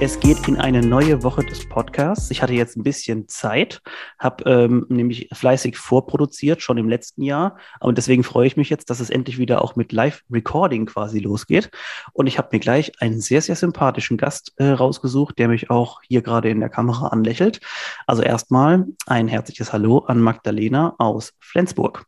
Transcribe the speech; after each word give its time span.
es 0.00 0.18
geht 0.18 0.48
in 0.48 0.56
eine 0.56 0.80
neue 0.80 1.22
Woche 1.22 1.44
des 1.44 1.68
Podcasts. 1.68 2.30
Ich 2.30 2.42
hatte 2.42 2.52
jetzt 2.52 2.76
ein 2.76 2.82
bisschen 2.82 3.28
Zeit, 3.28 3.80
habe 4.18 4.44
ähm, 4.50 4.86
nämlich 4.88 5.28
fleißig 5.32 5.76
vorproduziert, 5.76 6.62
schon 6.62 6.78
im 6.78 6.88
letzten 6.88 7.22
Jahr. 7.22 7.56
Und 7.80 7.96
deswegen 7.96 8.24
freue 8.24 8.46
ich 8.46 8.56
mich 8.56 8.70
jetzt, 8.70 8.90
dass 8.90 9.00
es 9.00 9.08
endlich 9.08 9.38
wieder 9.38 9.62
auch 9.62 9.76
mit 9.76 9.92
Live-Recording 9.92 10.86
quasi 10.86 11.20
losgeht. 11.20 11.70
Und 12.12 12.26
ich 12.26 12.38
habe 12.38 12.48
mir 12.52 12.60
gleich 12.60 12.92
einen 13.00 13.20
sehr, 13.20 13.40
sehr 13.40 13.56
sympathischen 13.56 14.16
Gast 14.16 14.52
äh, 14.56 14.66
rausgesucht, 14.66 15.38
der 15.38 15.48
mich 15.48 15.70
auch 15.70 16.00
hier 16.02 16.22
gerade 16.22 16.50
in 16.50 16.60
der 16.60 16.70
Kamera 16.70 17.08
anlächelt. 17.08 17.60
Also 18.06 18.22
erstmal 18.22 18.86
ein 19.06 19.28
herzliches 19.28 19.72
Hallo 19.72 19.98
an 19.98 20.20
Magdalena 20.20 20.94
aus 20.98 21.32
Flensburg. 21.38 22.04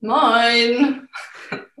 Moin! 0.00 1.03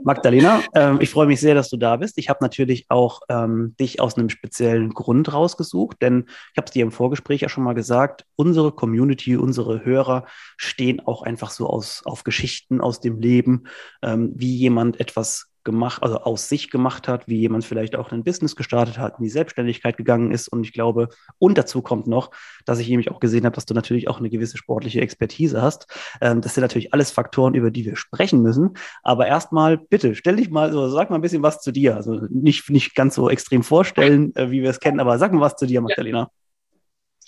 Magdalena, 0.04 0.62
ähm, 0.74 0.98
ich 1.00 1.10
freue 1.10 1.26
mich 1.26 1.40
sehr, 1.40 1.54
dass 1.54 1.70
du 1.70 1.76
da 1.78 1.96
bist. 1.96 2.18
Ich 2.18 2.28
habe 2.28 2.38
natürlich 2.42 2.86
auch 2.90 3.20
ähm, 3.30 3.74
dich 3.80 4.00
aus 4.00 4.16
einem 4.16 4.28
speziellen 4.28 4.90
Grund 4.90 5.32
rausgesucht, 5.32 6.02
denn 6.02 6.26
ich 6.52 6.58
habe 6.58 6.66
es 6.66 6.72
dir 6.72 6.82
im 6.82 6.92
Vorgespräch 6.92 7.40
ja 7.40 7.48
schon 7.48 7.64
mal 7.64 7.72
gesagt, 7.72 8.26
unsere 8.36 8.72
Community, 8.72 9.36
unsere 9.36 9.84
Hörer 9.84 10.26
stehen 10.58 11.00
auch 11.06 11.22
einfach 11.22 11.50
so 11.50 11.68
aus, 11.68 12.02
auf 12.04 12.22
Geschichten 12.22 12.82
aus 12.82 13.00
dem 13.00 13.18
Leben, 13.18 13.64
ähm, 14.02 14.32
wie 14.34 14.54
jemand 14.54 15.00
etwas 15.00 15.53
gemacht, 15.64 16.02
also 16.02 16.18
aus 16.18 16.48
sich 16.48 16.70
gemacht 16.70 17.08
hat, 17.08 17.26
wie 17.26 17.38
jemand 17.38 17.64
vielleicht 17.64 17.96
auch 17.96 18.12
ein 18.12 18.22
Business 18.24 18.54
gestartet 18.56 18.98
hat, 18.98 19.18
in 19.18 19.24
die 19.24 19.30
Selbstständigkeit 19.30 19.96
gegangen 19.96 20.30
ist. 20.30 20.48
Und 20.48 20.64
ich 20.64 20.72
glaube, 20.72 21.08
und 21.38 21.58
dazu 21.58 21.82
kommt 21.82 22.06
noch, 22.06 22.30
dass 22.64 22.78
ich 22.78 22.88
nämlich 22.88 23.10
auch 23.10 23.20
gesehen 23.20 23.44
habe, 23.44 23.54
dass 23.54 23.66
du 23.66 23.74
natürlich 23.74 24.08
auch 24.08 24.18
eine 24.18 24.30
gewisse 24.30 24.56
sportliche 24.56 25.00
Expertise 25.00 25.60
hast. 25.62 25.86
Ähm, 26.20 26.40
das 26.40 26.54
sind 26.54 26.62
natürlich 26.62 26.92
alles 26.92 27.10
Faktoren, 27.10 27.54
über 27.54 27.70
die 27.70 27.84
wir 27.84 27.96
sprechen 27.96 28.42
müssen. 28.42 28.74
Aber 29.02 29.26
erstmal, 29.26 29.78
bitte, 29.78 30.14
stell 30.14 30.36
dich 30.36 30.50
mal, 30.50 30.72
so, 30.72 30.88
sag 30.88 31.10
mal 31.10 31.16
ein 31.16 31.22
bisschen 31.22 31.42
was 31.42 31.60
zu 31.60 31.72
dir. 31.72 31.96
Also 31.96 32.20
nicht, 32.30 32.70
nicht 32.70 32.94
ganz 32.94 33.14
so 33.14 33.30
extrem 33.30 33.62
vorstellen, 33.62 34.34
äh, 34.36 34.50
wie 34.50 34.62
wir 34.62 34.70
es 34.70 34.80
kennen, 34.80 35.00
aber 35.00 35.18
sag 35.18 35.32
mal 35.32 35.40
was 35.40 35.56
zu 35.56 35.66
dir, 35.66 35.80
Magdalena. 35.80 36.18
Ja. 36.18 36.30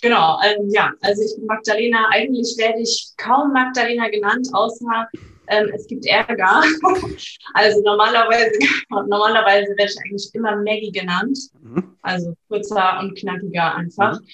Genau, 0.01 0.39
ähm, 0.45 0.69
ja, 0.69 0.91
also 1.01 1.23
ich 1.23 1.35
bin 1.35 1.47
Magdalena. 1.47 2.09
Eigentlich 2.11 2.55
werde 2.59 2.81
ich 2.81 3.13
kaum 3.17 3.51
Magdalena 3.51 4.09
genannt, 4.09 4.47
außer 4.53 5.07
ähm, 5.47 5.71
es 5.73 5.87
gibt 5.87 6.05
Ärger. 6.05 6.63
also 7.53 7.81
normalerweise, 7.83 8.51
normalerweise 8.89 9.69
werde 9.77 9.91
ich 9.91 9.99
eigentlich 9.99 10.29
immer 10.33 10.55
Maggie 10.57 10.91
genannt. 10.91 11.37
Mhm. 11.61 11.97
Also 12.01 12.33
kurzer 12.47 12.99
und 12.99 13.17
knackiger 13.17 13.75
einfach. 13.75 14.19
Mhm. 14.19 14.27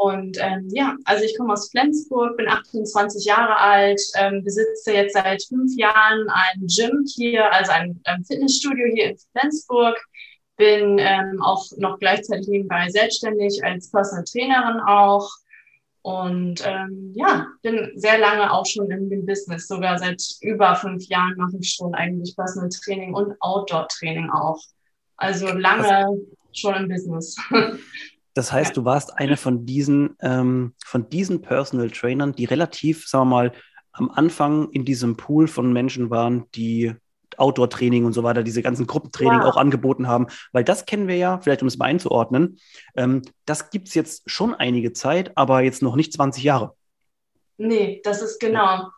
Und 0.00 0.38
ähm, 0.40 0.66
ja, 0.70 0.96
also 1.04 1.24
ich 1.24 1.36
komme 1.36 1.52
aus 1.52 1.70
Flensburg, 1.70 2.38
bin 2.38 2.48
28 2.48 3.22
Jahre 3.22 3.58
alt, 3.58 4.00
ähm, 4.16 4.42
besitze 4.42 4.94
jetzt 4.94 5.12
seit 5.12 5.42
fünf 5.42 5.76
Jahren 5.76 6.26
ein 6.30 6.66
Gym 6.66 7.04
hier, 7.14 7.52
also 7.52 7.72
ein, 7.72 8.00
ein 8.04 8.24
Fitnessstudio 8.24 8.86
hier 8.94 9.10
in 9.10 9.18
Flensburg. 9.32 10.02
Bin 10.56 10.98
ähm, 10.98 11.42
auch 11.42 11.66
noch 11.76 11.98
gleichzeitig 11.98 12.48
nebenbei 12.48 12.88
selbstständig 12.88 13.62
als 13.62 13.90
Personal 13.90 14.24
Trainerin 14.24 14.80
auch. 14.80 15.28
Und 16.02 16.62
ähm, 16.66 17.12
ja, 17.14 17.46
bin 17.62 17.92
sehr 17.94 18.18
lange 18.18 18.50
auch 18.52 18.64
schon 18.64 18.90
in 18.90 19.10
dem 19.10 19.26
Business. 19.26 19.68
Sogar 19.68 19.98
seit 19.98 20.22
über 20.40 20.74
fünf 20.74 21.06
Jahren 21.08 21.36
mache 21.36 21.58
ich 21.60 21.74
schon 21.74 21.94
eigentlich 21.94 22.34
Personal 22.34 22.70
Training 22.70 23.14
und 23.14 23.34
Outdoor 23.40 23.86
Training 23.88 24.30
auch. 24.30 24.58
Also 25.16 25.48
lange 25.48 25.82
das, 25.82 26.60
schon 26.60 26.74
im 26.74 26.88
Business. 26.88 27.36
Das 28.34 28.52
heißt, 28.52 28.76
du 28.76 28.84
warst 28.84 29.18
eine 29.18 29.36
von 29.36 29.66
diesen, 29.66 30.16
ähm, 30.20 30.74
von 30.84 31.10
diesen 31.10 31.42
Personal 31.42 31.90
Trainern, 31.90 32.32
die 32.32 32.44
relativ, 32.44 33.08
sagen 33.08 33.28
wir 33.28 33.34
mal, 33.36 33.52
am 33.90 34.08
Anfang 34.08 34.70
in 34.70 34.84
diesem 34.84 35.16
Pool 35.16 35.48
von 35.48 35.72
Menschen 35.72 36.10
waren, 36.10 36.44
die 36.54 36.94
Outdoor-Training 37.38 38.04
und 38.04 38.12
so 38.12 38.22
weiter, 38.22 38.42
diese 38.42 38.62
ganzen 38.62 38.86
Gruppentraining 38.86 39.40
ja. 39.40 39.46
auch 39.46 39.56
angeboten 39.56 40.08
haben. 40.08 40.26
Weil 40.52 40.64
das 40.64 40.86
kennen 40.86 41.08
wir 41.08 41.16
ja, 41.16 41.40
vielleicht 41.40 41.62
um 41.62 41.68
es 41.68 41.78
mal 41.78 41.86
einzuordnen, 41.86 42.58
ähm, 42.96 43.22
das 43.46 43.70
gibt 43.70 43.88
es 43.88 43.94
jetzt 43.94 44.28
schon 44.30 44.54
einige 44.54 44.92
Zeit, 44.92 45.32
aber 45.36 45.62
jetzt 45.62 45.82
noch 45.82 45.96
nicht 45.96 46.12
20 46.12 46.42
Jahre. 46.42 46.74
Nee, 47.56 48.00
das 48.04 48.22
ist 48.22 48.40
genau. 48.40 48.88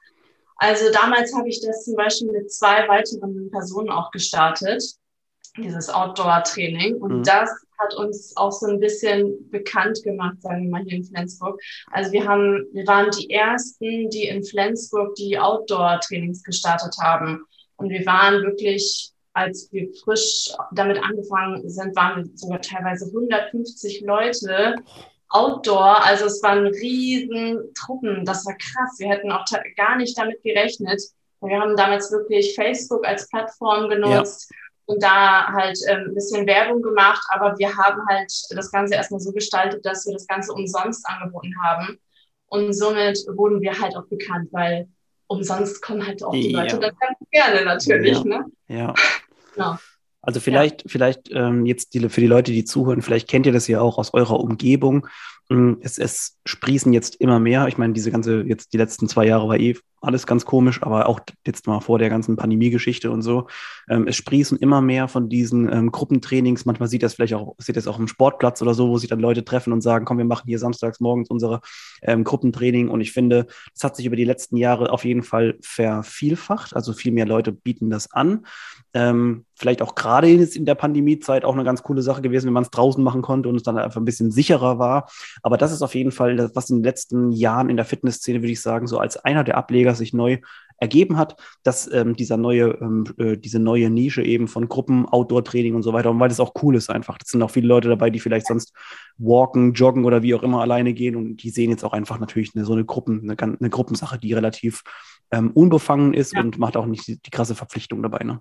Also 0.56 0.92
damals 0.92 1.34
habe 1.34 1.48
ich 1.48 1.60
das 1.60 1.84
zum 1.84 1.96
Beispiel 1.96 2.30
mit 2.30 2.52
zwei 2.52 2.86
weiteren 2.86 3.50
Personen 3.50 3.90
auch 3.90 4.12
gestartet, 4.12 4.84
dieses 5.56 5.88
Outdoor-Training. 5.88 7.02
Und 7.02 7.18
mhm. 7.18 7.22
das 7.24 7.50
hat 7.78 7.94
uns 7.94 8.36
auch 8.36 8.52
so 8.52 8.66
ein 8.66 8.78
bisschen 8.78 9.50
bekannt 9.50 10.02
gemacht, 10.04 10.40
sagen 10.40 10.62
wir 10.62 10.70
mal 10.70 10.84
hier 10.84 10.98
in 10.98 11.04
Flensburg. 11.04 11.60
Also 11.90 12.12
wir 12.12 12.26
haben, 12.26 12.66
wir 12.72 12.86
waren 12.86 13.10
die 13.10 13.30
ersten, 13.30 14.08
die 14.10 14.28
in 14.28 14.44
Flensburg 14.44 15.14
die 15.16 15.38
Outdoor-Trainings 15.38 16.44
gestartet 16.44 16.94
haben. 17.00 17.44
Und 17.76 17.90
wir 17.90 18.04
waren 18.06 18.42
wirklich, 18.42 19.10
als 19.32 19.70
wir 19.72 19.88
frisch 20.04 20.50
damit 20.72 21.02
angefangen 21.02 21.68
sind, 21.68 21.96
waren 21.96 22.24
wir 22.24 22.30
sogar 22.36 22.60
teilweise 22.60 23.06
150 23.06 24.02
Leute 24.02 24.76
outdoor. 25.28 26.04
Also 26.04 26.26
es 26.26 26.42
waren 26.42 26.66
riesen 26.66 27.72
Truppen. 27.74 28.24
Das 28.24 28.44
war 28.46 28.54
krass. 28.54 28.98
Wir 28.98 29.08
hätten 29.08 29.32
auch 29.32 29.44
gar 29.76 29.96
nicht 29.96 30.16
damit 30.18 30.42
gerechnet. 30.42 31.02
Wir 31.40 31.60
haben 31.60 31.76
damals 31.76 32.12
wirklich 32.12 32.54
Facebook 32.54 33.06
als 33.06 33.28
Plattform 33.28 33.88
genutzt. 33.88 34.50
Ja 34.50 34.56
und 34.86 35.02
da 35.02 35.46
halt 35.52 35.78
ähm, 35.88 36.06
ein 36.08 36.14
bisschen 36.14 36.46
Werbung 36.46 36.82
gemacht, 36.82 37.24
aber 37.30 37.56
wir 37.58 37.74
haben 37.76 38.00
halt 38.08 38.32
das 38.50 38.70
Ganze 38.70 38.94
erstmal 38.94 39.20
so 39.20 39.32
gestaltet, 39.32 39.84
dass 39.84 40.06
wir 40.06 40.12
das 40.12 40.26
Ganze 40.26 40.52
umsonst 40.52 41.06
angeboten 41.08 41.54
haben. 41.62 41.98
Und 42.46 42.72
somit 42.72 43.18
wurden 43.34 43.60
wir 43.60 43.78
halt 43.80 43.96
auch 43.96 44.06
bekannt, 44.06 44.48
weil 44.52 44.88
umsonst 45.32 45.82
kommen 45.82 46.06
halt 46.06 46.22
auch 46.22 46.32
die 46.32 46.52
ja. 46.52 46.62
Leute 46.62 46.78
dann 46.78 46.92
ganz 46.98 47.18
gerne 47.30 47.64
natürlich. 47.64 48.18
Ja. 48.18 48.24
Ne? 48.24 48.44
ja. 48.68 48.94
Genau. 49.54 49.76
Also 50.22 50.38
vielleicht, 50.38 50.82
ja. 50.82 50.88
vielleicht 50.88 51.30
ähm, 51.32 51.66
jetzt 51.66 51.94
die, 51.94 52.08
für 52.08 52.20
die 52.20 52.28
Leute, 52.28 52.52
die 52.52 52.64
zuhören, 52.64 53.02
vielleicht 53.02 53.28
kennt 53.28 53.44
ihr 53.44 53.52
das 53.52 53.66
ja 53.66 53.80
auch 53.80 53.98
aus 53.98 54.14
eurer 54.14 54.38
Umgebung. 54.38 55.08
Hm, 55.50 55.78
es, 55.82 55.98
es 55.98 56.38
sprießen 56.46 56.92
jetzt 56.92 57.16
immer 57.16 57.40
mehr. 57.40 57.68
Ich 57.68 57.78
meine, 57.78 57.92
diese 57.92 58.10
ganze, 58.10 58.42
jetzt 58.42 58.72
die 58.72 58.78
letzten 58.78 59.08
zwei 59.08 59.26
Jahre 59.26 59.48
war 59.48 59.58
eh 59.58 59.76
alles 60.02 60.26
ganz 60.26 60.44
komisch, 60.44 60.82
aber 60.82 61.08
auch 61.08 61.20
jetzt 61.46 61.66
mal 61.66 61.80
vor 61.80 61.98
der 61.98 62.10
ganzen 62.10 62.36
Pandemie-Geschichte 62.36 63.10
und 63.10 63.22
so. 63.22 63.46
Ähm, 63.88 64.06
es 64.08 64.16
sprießen 64.16 64.58
immer 64.58 64.80
mehr 64.80 65.06
von 65.06 65.28
diesen 65.28 65.72
ähm, 65.72 65.92
Gruppentrainings. 65.92 66.64
Manchmal 66.64 66.88
sieht 66.88 67.04
das 67.04 67.14
vielleicht 67.14 67.34
auch, 67.34 67.54
sieht 67.58 67.76
das 67.76 67.86
auch 67.86 67.98
im 67.98 68.08
Sportplatz 68.08 68.60
oder 68.62 68.74
so, 68.74 68.88
wo 68.88 68.98
sich 68.98 69.08
dann 69.08 69.20
Leute 69.20 69.44
treffen 69.44 69.72
und 69.72 69.80
sagen, 69.80 70.04
komm, 70.04 70.18
wir 70.18 70.24
machen 70.24 70.48
hier 70.48 70.58
samstags 70.58 70.98
morgens 70.98 71.30
unsere 71.30 71.60
ähm, 72.02 72.24
Gruppentraining. 72.24 72.88
Und 72.88 73.00
ich 73.00 73.12
finde, 73.12 73.46
das 73.74 73.84
hat 73.84 73.96
sich 73.96 74.06
über 74.06 74.16
die 74.16 74.24
letzten 74.24 74.56
Jahre 74.56 74.90
auf 74.90 75.04
jeden 75.04 75.22
Fall 75.22 75.56
vervielfacht. 75.60 76.74
Also 76.74 76.92
viel 76.92 77.12
mehr 77.12 77.26
Leute 77.26 77.52
bieten 77.52 77.88
das 77.88 78.10
an. 78.12 78.44
Ähm, 78.94 79.46
vielleicht 79.54 79.80
auch 79.80 79.94
gerade 79.94 80.26
jetzt 80.26 80.56
in 80.56 80.66
der 80.66 80.74
Pandemiezeit 80.74 81.44
auch 81.44 81.54
eine 81.54 81.64
ganz 81.64 81.82
coole 81.82 82.02
Sache 82.02 82.20
gewesen, 82.20 82.46
wenn 82.46 82.52
man 82.52 82.64
es 82.64 82.70
draußen 82.70 83.02
machen 83.02 83.22
konnte 83.22 83.48
und 83.48 83.56
es 83.56 83.62
dann 83.62 83.78
einfach 83.78 84.00
ein 84.00 84.04
bisschen 84.04 84.30
sicherer 84.30 84.78
war. 84.78 85.10
Aber 85.42 85.56
das 85.56 85.72
ist 85.72 85.82
auf 85.82 85.94
jeden 85.94 86.12
Fall, 86.12 86.36
das, 86.36 86.54
was 86.54 86.68
in 86.68 86.78
den 86.78 86.84
letzten 86.84 87.32
Jahren 87.32 87.70
in 87.70 87.76
der 87.76 87.86
Fitnessszene, 87.86 88.42
würde 88.42 88.52
ich 88.52 88.60
sagen, 88.60 88.86
so 88.86 88.98
als 88.98 89.16
einer 89.16 89.44
der 89.44 89.56
Ableger 89.56 89.94
sich 89.94 90.12
neu 90.12 90.38
ergeben 90.82 91.16
hat, 91.16 91.36
dass 91.62 91.90
ähm, 91.92 92.16
dieser 92.16 92.36
neue, 92.36 92.76
ähm, 92.80 93.04
äh, 93.16 93.36
diese 93.38 93.60
neue 93.60 93.88
Nische 93.88 94.22
eben 94.22 94.48
von 94.48 94.68
Gruppen, 94.68 95.06
Outdoor-Training 95.06 95.76
und 95.76 95.84
so 95.84 95.92
weiter, 95.92 96.10
und 96.10 96.18
weil 96.18 96.28
das 96.28 96.40
auch 96.40 96.54
cool 96.60 96.74
ist 96.74 96.90
einfach. 96.90 97.18
Das 97.18 97.28
sind 97.28 97.40
auch 97.42 97.52
viele 97.52 97.68
Leute 97.68 97.88
dabei, 97.88 98.10
die 98.10 98.18
vielleicht 98.18 98.48
sonst 98.48 98.74
walken, 99.16 99.74
joggen 99.74 100.04
oder 100.04 100.22
wie 100.22 100.34
auch 100.34 100.42
immer 100.42 100.60
alleine 100.60 100.92
gehen 100.92 101.14
und 101.14 101.36
die 101.36 101.50
sehen 101.50 101.70
jetzt 101.70 101.84
auch 101.84 101.92
einfach 101.92 102.18
natürlich 102.18 102.50
eine, 102.56 102.64
so 102.64 102.72
eine 102.72 102.84
Gruppen, 102.84 103.30
eine, 103.30 103.40
eine 103.40 103.70
Gruppensache, 103.70 104.18
die 104.18 104.32
relativ 104.32 104.82
ähm, 105.30 105.52
unbefangen 105.52 106.14
ist 106.14 106.34
ja. 106.34 106.40
und 106.40 106.58
macht 106.58 106.76
auch 106.76 106.86
nicht 106.86 107.06
die, 107.06 107.22
die 107.22 107.30
krasse 107.30 107.54
Verpflichtung 107.54 108.02
dabei. 108.02 108.24
Ne? 108.24 108.40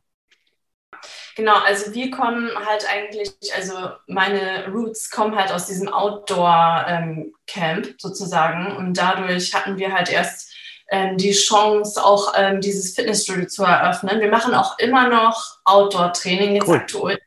Genau, 1.36 1.56
also 1.56 1.94
wir 1.94 2.12
kommen 2.12 2.50
halt 2.66 2.86
eigentlich, 2.90 3.34
also 3.56 3.74
meine 4.08 4.68
Roots 4.68 5.10
kommen 5.10 5.36
halt 5.36 5.52
aus 5.52 5.68
diesem 5.68 5.88
Outdoor-Camp 5.88 7.86
ähm, 7.86 7.96
sozusagen 7.98 8.76
und 8.78 8.98
dadurch 8.98 9.54
hatten 9.54 9.78
wir 9.78 9.94
halt 9.94 10.10
erst 10.10 10.52
ähm, 10.92 11.18
die 11.18 11.32
Chance, 11.32 12.04
auch 12.04 12.34
ähm, 12.36 12.60
dieses 12.60 12.94
Fitnessstudio 12.94 13.48
zu 13.48 13.64
eröffnen. 13.64 14.20
Wir 14.20 14.30
machen 14.30 14.54
auch 14.54 14.78
immer 14.78 15.08
noch 15.08 15.60
Outdoor-Training 15.64 16.56
jetzt 16.56 16.68
cool. 16.68 16.78
aktuell. 16.78 17.20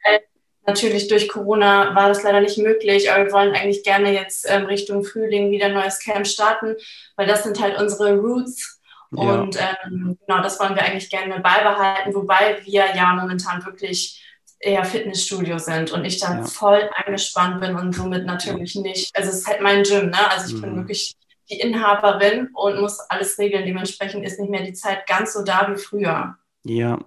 Natürlich 0.67 1.09
durch 1.09 1.29
Corona 1.29 1.95
war 1.95 2.09
das 2.09 2.23
leider 2.23 2.41
nicht 2.41 2.57
möglich, 2.57 3.11
aber 3.11 3.25
wir 3.25 3.33
wollen 3.33 3.55
eigentlich 3.55 3.83
gerne 3.83 4.13
jetzt 4.13 4.47
ähm, 4.49 4.65
Richtung 4.65 5.05
Frühling 5.05 5.51
wieder 5.51 5.67
ein 5.67 5.75
neues 5.75 5.99
Camp 5.99 6.27
starten, 6.27 6.77
weil 7.17 7.27
das 7.27 7.43
sind 7.43 7.61
halt 7.61 7.79
unsere 7.79 8.15
Roots 8.15 8.74
und 9.17 9.57
ähm, 9.57 10.19
genau, 10.27 10.43
das 10.43 10.59
wollen 10.61 10.75
wir 10.75 10.83
eigentlich 10.83 11.11
gerne 11.11 11.41
beibehalten, 11.41 12.15
wobei 12.15 12.59
wir 12.65 12.95
ja 12.95 13.15
momentan 13.15 13.65
wirklich 13.65 14.21
eher 14.61 14.85
Fitnessstudio 14.85 15.59
sind 15.59 15.93
und 15.93 16.05
ich 16.05 16.19
da 16.21 16.37
ja. 16.37 16.45
voll 16.45 16.89
eingespannt 16.95 17.61
bin 17.61 17.77
und 17.77 17.95
somit 17.95 18.25
natürlich 18.25 18.75
nicht. 18.77 19.15
Also 19.17 19.31
es 19.31 19.41
ist 19.41 19.47
halt 19.47 19.61
mein 19.61 19.83
Gym, 19.83 20.11
ne? 20.11 20.31
Also 20.31 20.49
ich 20.49 20.55
mhm. 20.55 20.63
bin 20.63 20.77
wirklich 20.77 21.15
die 21.51 21.61
Inhaberin 21.61 22.49
und 22.55 22.81
muss 22.81 22.99
alles 23.09 23.39
regeln. 23.39 23.67
Dementsprechend 23.67 24.25
ist 24.25 24.41
nicht 24.41 24.51
mehr 24.51 24.63
die 24.63 24.73
Zeit 24.73 25.07
ganz 25.07 25.35
so 25.35 25.45
da 25.45 25.71
wie 25.71 25.79
früher. 25.79 26.37
Ja, 26.63 26.99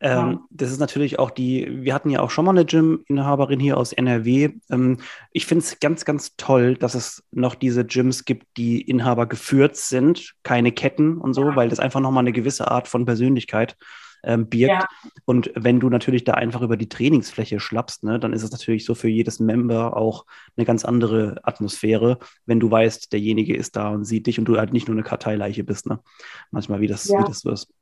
ähm, 0.00 0.30
ja. 0.30 0.40
das 0.50 0.70
ist 0.70 0.78
natürlich 0.78 1.18
auch 1.18 1.30
die, 1.30 1.82
wir 1.82 1.92
hatten 1.92 2.10
ja 2.10 2.20
auch 2.20 2.30
schon 2.30 2.44
mal 2.44 2.52
eine 2.52 2.64
Gym-Inhaberin 2.64 3.58
hier 3.58 3.76
aus 3.76 3.92
NRW. 3.92 4.50
Ähm, 4.70 4.98
ich 5.32 5.46
finde 5.46 5.64
es 5.64 5.80
ganz, 5.80 6.04
ganz 6.04 6.36
toll, 6.36 6.76
dass 6.76 6.94
es 6.94 7.24
noch 7.32 7.54
diese 7.54 7.84
Gyms 7.84 8.24
gibt, 8.24 8.46
die 8.56 8.80
Inhaber 8.80 9.26
geführt 9.26 9.76
sind, 9.76 10.34
keine 10.44 10.72
Ketten 10.72 11.18
und 11.18 11.34
so, 11.34 11.44
ja. 11.50 11.56
weil 11.56 11.68
das 11.68 11.80
einfach 11.80 12.00
nochmal 12.00 12.22
eine 12.22 12.32
gewisse 12.32 12.70
Art 12.70 12.86
von 12.86 13.06
Persönlichkeit 13.06 13.76
ähm, 14.22 14.48
birgt. 14.48 14.82
Ja. 14.82 14.88
Und 15.24 15.50
wenn 15.54 15.80
du 15.80 15.88
natürlich 15.90 16.24
da 16.24 16.34
einfach 16.34 16.62
über 16.62 16.76
die 16.76 16.88
Trainingsfläche 16.88 17.58
schlappst, 17.58 18.04
ne, 18.04 18.20
dann 18.20 18.32
ist 18.32 18.42
es 18.42 18.52
natürlich 18.52 18.84
so 18.84 18.94
für 18.94 19.08
jedes 19.08 19.40
Member 19.40 19.96
auch 19.96 20.26
eine 20.56 20.66
ganz 20.66 20.84
andere 20.84 21.40
Atmosphäre, 21.42 22.18
wenn 22.46 22.60
du 22.60 22.70
weißt, 22.70 23.12
derjenige 23.12 23.56
ist 23.56 23.76
da 23.76 23.88
und 23.90 24.04
sieht 24.04 24.26
dich 24.26 24.38
und 24.38 24.44
du 24.44 24.58
halt 24.58 24.72
nicht 24.72 24.88
nur 24.88 24.96
eine 24.96 25.04
Karteileiche 25.04 25.64
bist, 25.64 25.86
ne? 25.86 26.00
Manchmal, 26.50 26.80
wie 26.80 26.86
das, 26.86 27.08
ja. 27.08 27.20
wie 27.20 27.24
das 27.24 27.44
wirst. 27.44 27.72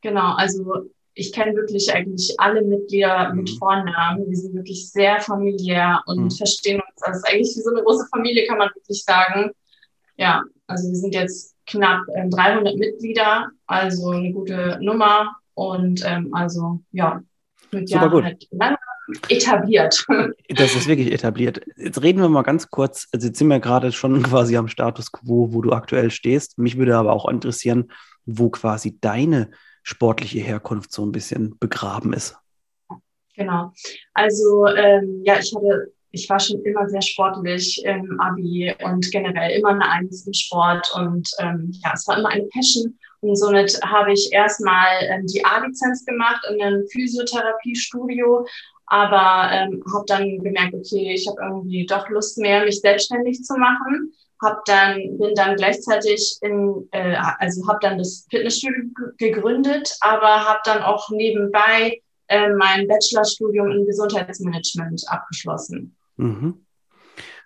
Genau, 0.00 0.34
also 0.34 0.90
ich 1.18 1.32
kenne 1.32 1.54
wirklich 1.56 1.92
eigentlich 1.92 2.38
alle 2.38 2.62
Mitglieder 2.62 3.30
mhm. 3.30 3.40
mit 3.40 3.50
Vornamen. 3.50 4.28
Wir 4.28 4.36
sind 4.36 4.54
wirklich 4.54 4.88
sehr 4.90 5.20
familiär 5.20 6.00
und 6.06 6.24
mhm. 6.24 6.30
verstehen 6.30 6.80
uns. 6.80 7.02
Also 7.02 7.20
eigentlich 7.26 7.56
wie 7.56 7.60
so 7.60 7.70
eine 7.70 7.82
große 7.82 8.06
Familie, 8.14 8.46
kann 8.46 8.58
man 8.58 8.70
wirklich 8.74 9.02
sagen. 9.02 9.50
Ja, 10.16 10.44
also 10.68 10.88
wir 10.88 10.94
sind 10.94 11.14
jetzt 11.14 11.56
knapp 11.66 12.02
äh, 12.14 12.28
300 12.28 12.76
Mitglieder, 12.76 13.48
also 13.66 14.10
eine 14.10 14.32
gute 14.32 14.78
Nummer 14.80 15.36
und 15.54 16.04
ähm, 16.06 16.32
also 16.32 16.80
ja, 16.92 17.20
mit 17.72 17.88
Super 17.88 18.10
gut. 18.10 18.24
halt 18.24 18.46
etabliert. 19.28 20.06
Das 20.48 20.74
ist 20.76 20.86
wirklich 20.86 21.12
etabliert. 21.12 21.60
Jetzt 21.76 22.00
reden 22.00 22.20
wir 22.20 22.28
mal 22.28 22.42
ganz 22.42 22.70
kurz. 22.70 23.08
Also 23.12 23.26
jetzt 23.26 23.38
sind 23.38 23.48
wir 23.48 23.58
gerade 23.58 23.90
schon 23.90 24.22
quasi 24.30 24.56
am 24.56 24.68
Status 24.68 25.10
quo, 25.10 25.52
wo 25.52 25.62
du 25.62 25.72
aktuell 25.72 26.12
stehst. 26.12 26.58
Mich 26.58 26.78
würde 26.78 26.96
aber 26.96 27.12
auch 27.12 27.28
interessieren, 27.28 27.90
wo 28.24 28.50
quasi 28.50 28.98
deine 29.00 29.50
sportliche 29.88 30.40
Herkunft 30.40 30.92
so 30.92 31.02
ein 31.04 31.12
bisschen 31.12 31.56
begraben 31.58 32.12
ist. 32.12 32.36
Genau. 33.36 33.72
Also 34.12 34.66
ähm, 34.66 35.22
ja, 35.24 35.38
ich 35.38 35.54
hatte, 35.54 35.92
ich 36.10 36.28
war 36.28 36.38
schon 36.38 36.62
immer 36.62 36.86
sehr 36.88 37.00
sportlich 37.00 37.82
im 37.84 38.20
Abi 38.20 38.74
und 38.84 39.10
generell 39.10 39.58
immer 39.58 39.70
eine 39.70 39.88
Eins 39.88 40.26
im 40.26 40.34
Sport 40.34 40.92
und 40.94 41.30
ähm, 41.38 41.72
ja, 41.82 41.92
es 41.94 42.06
war 42.06 42.18
immer 42.18 42.28
eine 42.28 42.44
Passion 42.44 42.98
und 43.20 43.36
somit 43.36 43.80
habe 43.82 44.12
ich 44.12 44.28
erstmal 44.30 44.88
ähm, 45.04 45.26
die 45.26 45.42
A-Lizenz 45.42 46.04
gemacht 46.04 46.44
in 46.50 46.60
einem 46.60 46.86
Physiotherapiestudio, 46.88 48.46
aber 48.86 49.50
ähm, 49.52 49.82
habe 49.94 50.04
dann 50.06 50.38
gemerkt, 50.40 50.74
okay, 50.74 51.14
ich 51.14 51.26
habe 51.26 51.40
irgendwie 51.40 51.86
doch 51.86 52.08
Lust 52.10 52.36
mehr, 52.36 52.64
mich 52.64 52.80
selbstständig 52.80 53.42
zu 53.42 53.54
machen 53.56 54.12
hab 54.42 54.64
dann 54.64 55.18
bin 55.18 55.34
dann 55.34 55.56
gleichzeitig 55.56 56.38
in 56.42 56.88
äh, 56.92 57.16
also 57.38 57.66
habe 57.68 57.78
dann 57.82 57.98
das 57.98 58.26
Fitnessstudio 58.30 58.84
gegründet, 59.16 59.92
aber 60.00 60.44
habe 60.46 60.60
dann 60.64 60.82
auch 60.82 61.10
nebenbei 61.10 62.00
äh, 62.28 62.48
mein 62.50 62.86
Bachelorstudium 62.86 63.70
in 63.70 63.86
Gesundheitsmanagement 63.86 65.02
abgeschlossen. 65.08 65.96
Mhm. 66.16 66.64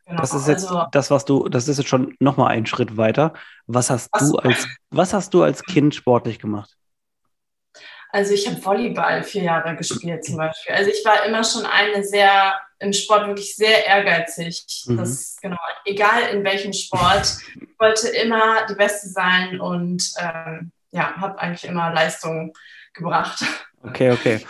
Genau. 0.07 0.21
Das 0.21 0.35
ist 0.35 0.49
jetzt 0.49 0.69
also, 0.69 0.85
das, 0.91 1.11
was 1.11 1.25
du, 1.25 1.49
das 1.49 1.69
ist 1.69 1.79
jetzt 1.79 1.89
schon 1.89 2.15
nochmal 2.19 2.49
ein 2.49 2.67
Schritt 2.67 2.97
weiter. 2.97 3.33
Was 3.67 3.89
hast 3.89 4.11
was, 4.13 4.31
du 4.31 4.37
als, 4.39 4.67
was 4.91 5.15
hast 5.15 5.33
du 5.33 5.43
als 5.43 5.63
Kind 5.63 5.95
sportlich 5.95 6.39
gemacht? 6.39 6.77
Also 8.13 8.35
ich 8.35 8.47
habe 8.47 8.63
Volleyball 8.63 9.23
vier 9.25 9.45
Jahre 9.45 9.75
gespielt 9.75 10.25
zum 10.25 10.37
Beispiel. 10.37 10.75
Also 10.75 10.91
ich 10.91 11.03
war 11.05 11.25
immer 11.25 11.43
schon 11.43 11.65
eine 11.65 12.05
sehr 12.05 12.55
im 12.79 12.93
Sport 12.93 13.27
wirklich 13.29 13.57
sehr 13.57 13.87
ehrgeizig. 13.87 14.65
Mhm. 14.87 14.99
Das 14.99 15.39
genau, 15.41 15.57
egal 15.87 16.29
in 16.33 16.45
welchem 16.45 16.73
Sport, 16.73 17.39
ich 17.55 17.79
wollte 17.79 18.09
immer 18.09 18.67
die 18.67 18.75
Beste 18.75 19.09
sein 19.09 19.61
und 19.61 20.13
ähm, 20.19 20.73
ja, 20.91 21.15
habe 21.17 21.39
eigentlich 21.41 21.65
immer 21.65 21.93
Leistung 21.93 22.53
gebracht. 22.93 23.43
Okay, 23.83 24.11
okay. 24.11 24.47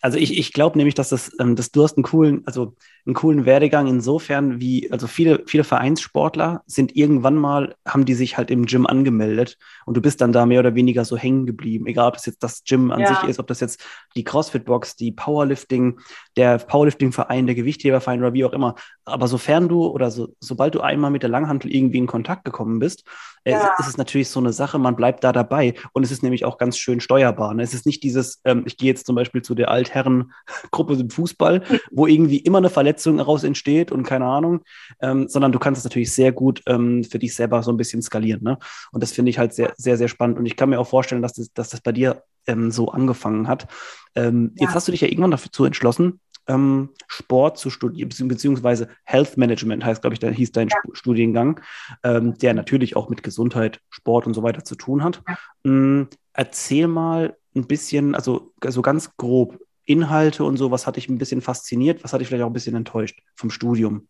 Also 0.00 0.18
ich, 0.18 0.38
ich 0.38 0.52
glaube 0.52 0.78
nämlich, 0.78 0.94
dass 0.94 1.08
das, 1.08 1.32
ähm, 1.40 1.56
dass 1.56 1.70
du 1.70 1.82
hast 1.82 1.96
einen 1.96 2.04
coolen, 2.04 2.42
also 2.46 2.74
einen 3.06 3.14
coolen 3.14 3.44
Werdegang 3.44 3.86
insofern, 3.86 4.60
wie, 4.60 4.90
also 4.90 5.06
viele, 5.06 5.42
viele 5.46 5.64
Vereinssportler 5.64 6.62
sind 6.66 6.96
irgendwann 6.96 7.36
mal, 7.36 7.74
haben 7.86 8.04
die 8.04 8.14
sich 8.14 8.36
halt 8.36 8.50
im 8.50 8.66
Gym 8.66 8.86
angemeldet 8.86 9.58
und 9.84 9.96
du 9.96 10.00
bist 10.00 10.20
dann 10.20 10.32
da 10.32 10.46
mehr 10.46 10.60
oder 10.60 10.74
weniger 10.74 11.04
so 11.04 11.16
hängen 11.16 11.46
geblieben. 11.46 11.86
Egal, 11.86 12.08
ob 12.08 12.14
das 12.14 12.26
jetzt 12.26 12.42
das 12.42 12.64
Gym 12.64 12.90
an 12.90 13.00
ja. 13.00 13.08
sich 13.08 13.28
ist, 13.28 13.38
ob 13.38 13.46
das 13.46 13.60
jetzt 13.60 13.84
die 14.16 14.24
CrossFit-Box, 14.24 14.96
die 14.96 15.12
Powerlifting, 15.12 15.98
der 16.36 16.58
Powerlifting-Verein, 16.58 17.46
der 17.46 17.54
Gewichtheberverein 17.54 18.20
oder 18.20 18.32
wie 18.32 18.44
auch 18.44 18.52
immer. 18.52 18.74
Aber 19.04 19.28
sofern 19.28 19.68
du 19.68 19.86
oder 19.86 20.10
so, 20.10 20.34
sobald 20.40 20.74
du 20.74 20.80
einmal 20.80 21.10
mit 21.10 21.22
der 21.22 21.30
Langhantel 21.30 21.74
irgendwie 21.74 21.98
in 21.98 22.06
Kontakt 22.06 22.44
gekommen 22.44 22.78
bist, 22.78 23.04
ja. 23.52 23.74
ist 23.78 23.88
es 23.88 23.96
natürlich 23.96 24.28
so 24.28 24.40
eine 24.40 24.52
Sache, 24.52 24.78
man 24.78 24.96
bleibt 24.96 25.24
da 25.24 25.32
dabei 25.32 25.74
und 25.92 26.02
es 26.02 26.10
ist 26.10 26.22
nämlich 26.22 26.44
auch 26.44 26.58
ganz 26.58 26.78
schön 26.78 27.00
steuerbar. 27.00 27.54
Ne? 27.54 27.62
Es 27.62 27.74
ist 27.74 27.86
nicht 27.86 28.02
dieses, 28.02 28.40
ähm, 28.44 28.64
ich 28.66 28.76
gehe 28.76 28.88
jetzt 28.88 29.06
zum 29.06 29.14
Beispiel 29.14 29.42
zu 29.42 29.54
der 29.54 29.70
Altherrengruppe 29.70 30.94
im 30.94 31.10
Fußball, 31.10 31.62
wo 31.90 32.06
irgendwie 32.06 32.38
immer 32.38 32.58
eine 32.58 32.70
Verletzung 32.70 33.18
daraus 33.18 33.44
entsteht 33.44 33.92
und 33.92 34.04
keine 34.04 34.26
Ahnung, 34.26 34.62
ähm, 35.00 35.28
sondern 35.28 35.52
du 35.52 35.58
kannst 35.58 35.78
es 35.78 35.84
natürlich 35.84 36.12
sehr 36.12 36.32
gut 36.32 36.62
ähm, 36.66 37.04
für 37.04 37.18
dich 37.18 37.34
selber 37.34 37.62
so 37.62 37.70
ein 37.70 37.76
bisschen 37.76 38.02
skalieren. 38.02 38.42
Ne? 38.42 38.58
Und 38.92 39.02
das 39.02 39.12
finde 39.12 39.30
ich 39.30 39.38
halt 39.38 39.52
sehr, 39.54 39.74
sehr, 39.76 39.96
sehr 39.96 40.08
spannend 40.08 40.38
und 40.38 40.46
ich 40.46 40.56
kann 40.56 40.70
mir 40.70 40.80
auch 40.80 40.88
vorstellen, 40.88 41.22
dass 41.22 41.34
das, 41.34 41.52
dass 41.52 41.70
das 41.70 41.80
bei 41.80 41.92
dir 41.92 42.22
ähm, 42.46 42.70
so 42.70 42.88
angefangen 42.88 43.48
hat. 43.48 43.66
Ähm, 44.14 44.52
ja. 44.54 44.66
Jetzt 44.66 44.74
hast 44.74 44.88
du 44.88 44.92
dich 44.92 45.00
ja 45.00 45.08
irgendwann 45.08 45.30
dazu 45.30 45.64
entschlossen, 45.64 46.20
ähm, 46.46 46.90
Sport 47.06 47.58
zu 47.58 47.70
studieren, 47.70 48.10
beziehungsweise 48.28 48.88
Health 49.04 49.36
Management 49.36 49.84
heißt, 49.84 50.02
glaube 50.02 50.14
ich, 50.14 50.20
da 50.20 50.28
hieß 50.28 50.52
dein 50.52 50.68
ja. 50.68 50.76
Studiengang, 50.92 51.60
ähm, 52.02 52.34
der 52.38 52.54
natürlich 52.54 52.96
auch 52.96 53.08
mit 53.08 53.22
Gesundheit, 53.22 53.80
Sport 53.90 54.26
und 54.26 54.34
so 54.34 54.42
weiter 54.42 54.64
zu 54.64 54.74
tun 54.74 55.02
hat. 55.02 55.22
Ähm, 55.64 56.08
erzähl 56.32 56.86
mal 56.86 57.36
ein 57.54 57.66
bisschen, 57.66 58.14
also 58.14 58.52
so 58.66 58.82
ganz 58.82 59.16
grob, 59.16 59.58
Inhalte 59.86 60.44
und 60.44 60.56
so, 60.56 60.70
was 60.70 60.86
hat 60.86 60.96
dich 60.96 61.08
ein 61.08 61.18
bisschen 61.18 61.42
fasziniert, 61.42 62.02
was 62.02 62.12
hat 62.12 62.20
dich 62.20 62.28
vielleicht 62.28 62.44
auch 62.44 62.48
ein 62.48 62.54
bisschen 62.54 62.74
enttäuscht 62.74 63.20
vom 63.36 63.50
Studium? 63.50 64.08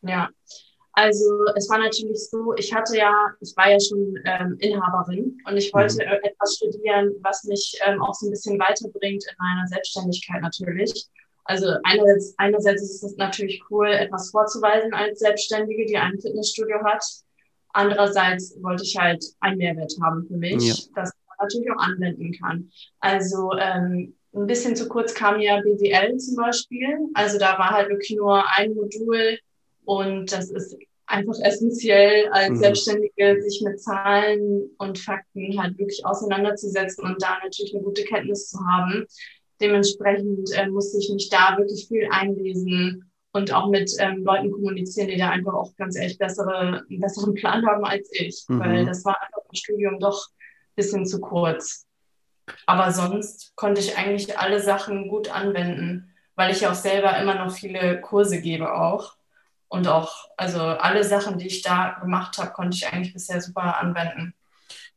Ja, 0.00 0.30
also 0.92 1.44
es 1.54 1.68
war 1.68 1.78
natürlich 1.78 2.28
so, 2.28 2.54
ich 2.56 2.74
hatte 2.74 2.96
ja, 2.96 3.12
ich 3.40 3.54
war 3.56 3.70
ja 3.70 3.78
schon 3.78 4.18
ähm, 4.24 4.56
Inhaberin 4.58 5.38
und 5.46 5.56
ich 5.56 5.72
wollte 5.72 5.94
mhm. 5.94 6.24
etwas 6.24 6.56
studieren, 6.56 7.12
was 7.22 7.44
mich 7.44 7.78
ähm, 7.86 8.02
auch 8.02 8.14
so 8.14 8.26
ein 8.26 8.30
bisschen 8.30 8.58
weiterbringt 8.58 9.24
in 9.24 9.34
meiner 9.38 9.66
Selbstständigkeit 9.68 10.42
natürlich. 10.42 11.06
Also 11.48 11.66
einerseits, 11.82 12.34
einerseits 12.36 12.82
ist 12.82 13.02
es 13.02 13.16
natürlich 13.16 13.62
cool, 13.70 13.88
etwas 13.88 14.30
vorzuweisen 14.30 14.92
als 14.92 15.20
Selbstständige, 15.20 15.86
die 15.86 15.96
ein 15.96 16.20
Fitnessstudio 16.20 16.84
hat. 16.84 17.02
Andererseits 17.72 18.54
wollte 18.62 18.82
ich 18.82 18.96
halt 18.98 19.24
einen 19.40 19.56
Mehrwert 19.56 19.94
haben 20.02 20.26
für 20.26 20.36
mich, 20.36 20.62
ja. 20.62 20.74
dass 20.94 21.10
man 21.26 21.36
natürlich 21.40 21.70
auch 21.70 21.82
anwenden 21.82 22.32
kann. 22.38 22.70
Also 23.00 23.52
ähm, 23.58 24.14
ein 24.34 24.46
bisschen 24.46 24.76
zu 24.76 24.88
kurz 24.88 25.14
kam 25.14 25.40
ja 25.40 25.58
BWL 25.62 26.18
zum 26.18 26.36
Beispiel. 26.36 26.98
Also 27.14 27.38
da 27.38 27.58
war 27.58 27.70
halt 27.70 27.88
wirklich 27.88 28.14
nur 28.18 28.44
ein 28.56 28.74
Modul 28.74 29.38
und 29.86 30.30
das 30.30 30.50
ist 30.50 30.76
einfach 31.06 31.38
essentiell 31.42 32.28
als 32.28 32.50
mhm. 32.50 32.56
Selbstständige, 32.56 33.40
sich 33.40 33.62
mit 33.64 33.80
Zahlen 33.80 34.70
und 34.76 34.98
Fakten 34.98 35.58
halt 35.58 35.78
wirklich 35.78 36.04
auseinanderzusetzen 36.04 37.04
und 37.04 37.22
da 37.22 37.38
natürlich 37.42 37.74
eine 37.74 37.82
gute 37.82 38.04
Kenntnis 38.04 38.50
zu 38.50 38.58
haben. 38.66 39.06
Dementsprechend 39.60 40.50
äh, 40.52 40.68
musste 40.68 40.98
ich 40.98 41.10
mich 41.12 41.28
da 41.30 41.56
wirklich 41.58 41.88
viel 41.88 42.08
einlesen 42.10 43.10
und 43.32 43.52
auch 43.52 43.68
mit 43.68 43.92
ähm, 43.98 44.24
Leuten 44.24 44.50
kommunizieren, 44.50 45.08
die 45.08 45.18
da 45.18 45.30
einfach 45.30 45.54
auch 45.54 45.74
ganz 45.76 45.96
ehrlich 45.96 46.18
bessere, 46.18 46.84
einen 46.88 47.00
besseren 47.00 47.34
Plan 47.34 47.66
haben 47.66 47.84
als 47.84 48.08
ich, 48.12 48.44
mhm. 48.48 48.60
weil 48.60 48.86
das 48.86 49.04
war 49.04 49.20
einfach 49.20 49.42
im 49.48 49.54
Studium 49.54 49.98
doch 49.98 50.28
ein 50.28 50.74
bisschen 50.76 51.06
zu 51.06 51.20
kurz. 51.20 51.86
Aber 52.66 52.92
sonst 52.92 53.54
konnte 53.56 53.80
ich 53.80 53.98
eigentlich 53.98 54.38
alle 54.38 54.60
Sachen 54.60 55.08
gut 55.08 55.28
anwenden, 55.34 56.14
weil 56.34 56.50
ich 56.50 56.66
auch 56.66 56.74
selber 56.74 57.18
immer 57.18 57.34
noch 57.34 57.52
viele 57.52 58.00
Kurse 58.00 58.40
gebe 58.40 58.72
auch. 58.74 59.16
Und 59.68 59.86
auch, 59.86 60.30
also 60.38 60.60
alle 60.60 61.04
Sachen, 61.04 61.38
die 61.38 61.48
ich 61.48 61.60
da 61.60 61.98
gemacht 62.00 62.38
habe, 62.38 62.52
konnte 62.52 62.76
ich 62.76 62.86
eigentlich 62.86 63.12
bisher 63.12 63.40
super 63.42 63.78
anwenden. 63.78 64.34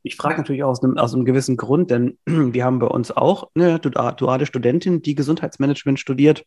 Ich 0.03 0.15
frage 0.15 0.37
natürlich 0.37 0.63
auch 0.63 0.69
aus 0.69 0.83
einem, 0.83 0.97
aus 0.97 1.13
einem 1.13 1.25
gewissen 1.25 1.57
Grund, 1.57 1.91
denn 1.91 2.17
wir 2.25 2.65
haben 2.65 2.79
bei 2.79 2.87
uns 2.87 3.11
auch 3.11 3.49
eine 3.55 3.79
duale 3.79 4.45
Studentin, 4.45 5.01
die 5.01 5.15
Gesundheitsmanagement 5.15 5.99
studiert 5.99 6.45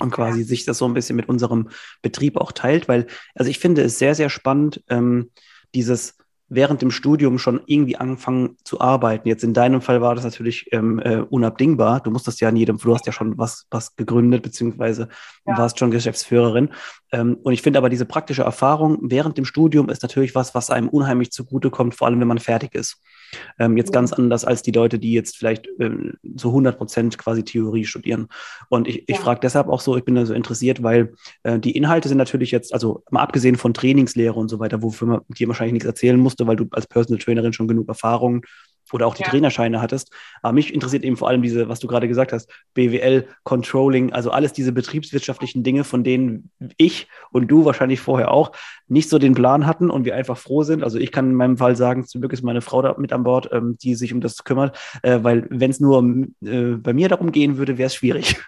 und 0.00 0.10
quasi 0.10 0.40
ja. 0.40 0.46
sich 0.46 0.64
das 0.64 0.78
so 0.78 0.86
ein 0.86 0.94
bisschen 0.94 1.16
mit 1.16 1.28
unserem 1.28 1.68
Betrieb 2.02 2.36
auch 2.36 2.52
teilt, 2.52 2.88
weil, 2.88 3.06
also 3.34 3.50
ich 3.50 3.58
finde 3.58 3.82
es 3.82 3.98
sehr, 3.98 4.14
sehr 4.14 4.30
spannend, 4.30 4.82
ähm, 4.88 5.30
dieses 5.74 6.16
während 6.54 6.82
dem 6.82 6.90
Studium 6.90 7.38
schon 7.38 7.62
irgendwie 7.64 7.96
angefangen 7.96 8.58
zu 8.62 8.78
arbeiten. 8.80 9.26
Jetzt 9.26 9.42
in 9.42 9.54
deinem 9.54 9.80
Fall 9.80 10.02
war 10.02 10.14
das 10.14 10.24
natürlich 10.24 10.66
ähm, 10.72 10.98
äh, 10.98 11.16
unabdingbar. 11.16 12.00
Du 12.00 12.10
musstest 12.10 12.42
ja 12.42 12.50
in 12.50 12.56
jedem, 12.56 12.76
du 12.76 12.94
hast 12.94 13.06
ja 13.06 13.12
schon 13.12 13.38
was, 13.38 13.66
was 13.70 13.96
gegründet, 13.96 14.42
beziehungsweise 14.42 15.08
ja. 15.46 15.56
warst 15.56 15.78
schon 15.78 15.90
Geschäftsführerin. 15.90 16.68
Ähm, 17.12 17.36
und 17.42 17.52
ich 17.52 17.62
finde 17.62 17.78
aber 17.78 17.90
diese 17.90 18.06
praktische 18.06 18.42
Erfahrung 18.42 18.98
während 19.02 19.36
dem 19.36 19.44
Studium 19.44 19.90
ist 19.90 20.02
natürlich 20.02 20.34
was, 20.34 20.54
was 20.54 20.70
einem 20.70 20.88
unheimlich 20.88 21.30
zugutekommt, 21.30 21.94
vor 21.94 22.06
allem 22.06 22.20
wenn 22.20 22.28
man 22.28 22.38
fertig 22.38 22.74
ist. 22.74 22.96
Ähm, 23.58 23.76
jetzt 23.76 23.92
ganz 23.92 24.12
anders 24.12 24.44
als 24.44 24.62
die 24.62 24.72
Leute, 24.72 24.98
die 24.98 25.12
jetzt 25.12 25.36
vielleicht 25.36 25.68
ähm, 25.78 26.14
zu 26.36 26.48
100 26.48 26.76
Prozent 26.76 27.18
quasi 27.18 27.44
Theorie 27.44 27.84
studieren. 27.84 28.28
Und 28.68 28.88
ich, 28.88 29.08
ich 29.08 29.16
ja. 29.16 29.22
frage 29.22 29.40
deshalb 29.40 29.68
auch 29.68 29.80
so, 29.80 29.96
ich 29.96 30.04
bin 30.04 30.14
da 30.14 30.26
so 30.26 30.34
interessiert, 30.34 30.82
weil 30.82 31.14
äh, 31.42 31.58
die 31.58 31.76
Inhalte 31.76 32.08
sind 32.08 32.18
natürlich 32.18 32.50
jetzt, 32.50 32.72
also 32.72 33.02
mal 33.10 33.22
abgesehen 33.22 33.56
von 33.56 33.74
Trainingslehre 33.74 34.34
und 34.34 34.48
so 34.48 34.58
weiter, 34.58 34.82
wofür 34.82 35.08
man 35.08 35.20
dir 35.28 35.48
wahrscheinlich 35.48 35.74
nichts 35.74 35.86
erzählen 35.86 36.18
musste, 36.18 36.46
weil 36.46 36.56
du 36.56 36.66
als 36.72 36.86
Personal 36.86 37.20
Trainerin 37.22 37.52
schon 37.52 37.68
genug 37.68 37.88
Erfahrung 37.88 38.44
oder 38.92 39.06
auch 39.06 39.14
die 39.14 39.22
ja. 39.22 39.28
Trainerscheine 39.28 39.80
hattest. 39.80 40.12
Aber 40.42 40.52
mich 40.52 40.72
interessiert 40.72 41.04
eben 41.04 41.16
vor 41.16 41.28
allem 41.28 41.42
diese, 41.42 41.68
was 41.68 41.80
du 41.80 41.86
gerade 41.86 42.08
gesagt 42.08 42.32
hast, 42.32 42.50
BWL, 42.74 43.26
Controlling, 43.44 44.12
also 44.12 44.30
alles 44.30 44.52
diese 44.52 44.72
betriebswirtschaftlichen 44.72 45.62
Dinge, 45.62 45.84
von 45.84 46.04
denen 46.04 46.50
ich 46.76 47.08
und 47.30 47.48
du 47.48 47.64
wahrscheinlich 47.64 48.00
vorher 48.00 48.30
auch 48.30 48.52
nicht 48.88 49.08
so 49.08 49.18
den 49.18 49.34
Plan 49.34 49.66
hatten 49.66 49.90
und 49.90 50.04
wir 50.04 50.14
einfach 50.14 50.36
froh 50.36 50.62
sind. 50.62 50.82
Also 50.82 50.98
ich 50.98 51.12
kann 51.12 51.30
in 51.30 51.34
meinem 51.34 51.56
Fall 51.56 51.76
sagen, 51.76 52.06
zum 52.06 52.20
Glück 52.20 52.32
ist 52.32 52.42
meine 52.42 52.60
Frau 52.60 52.82
da 52.82 52.94
mit 52.98 53.12
an 53.12 53.24
Bord, 53.24 53.48
ähm, 53.52 53.76
die 53.80 53.94
sich 53.94 54.12
um 54.12 54.20
das 54.20 54.44
kümmert, 54.44 54.78
äh, 55.02 55.18
weil 55.22 55.46
wenn 55.50 55.70
es 55.70 55.80
nur 55.80 56.02
äh, 56.42 56.76
bei 56.76 56.92
mir 56.92 57.08
darum 57.08 57.32
gehen 57.32 57.58
würde, 57.58 57.78
wäre 57.78 57.86
es 57.86 57.94
schwierig. 57.94 58.36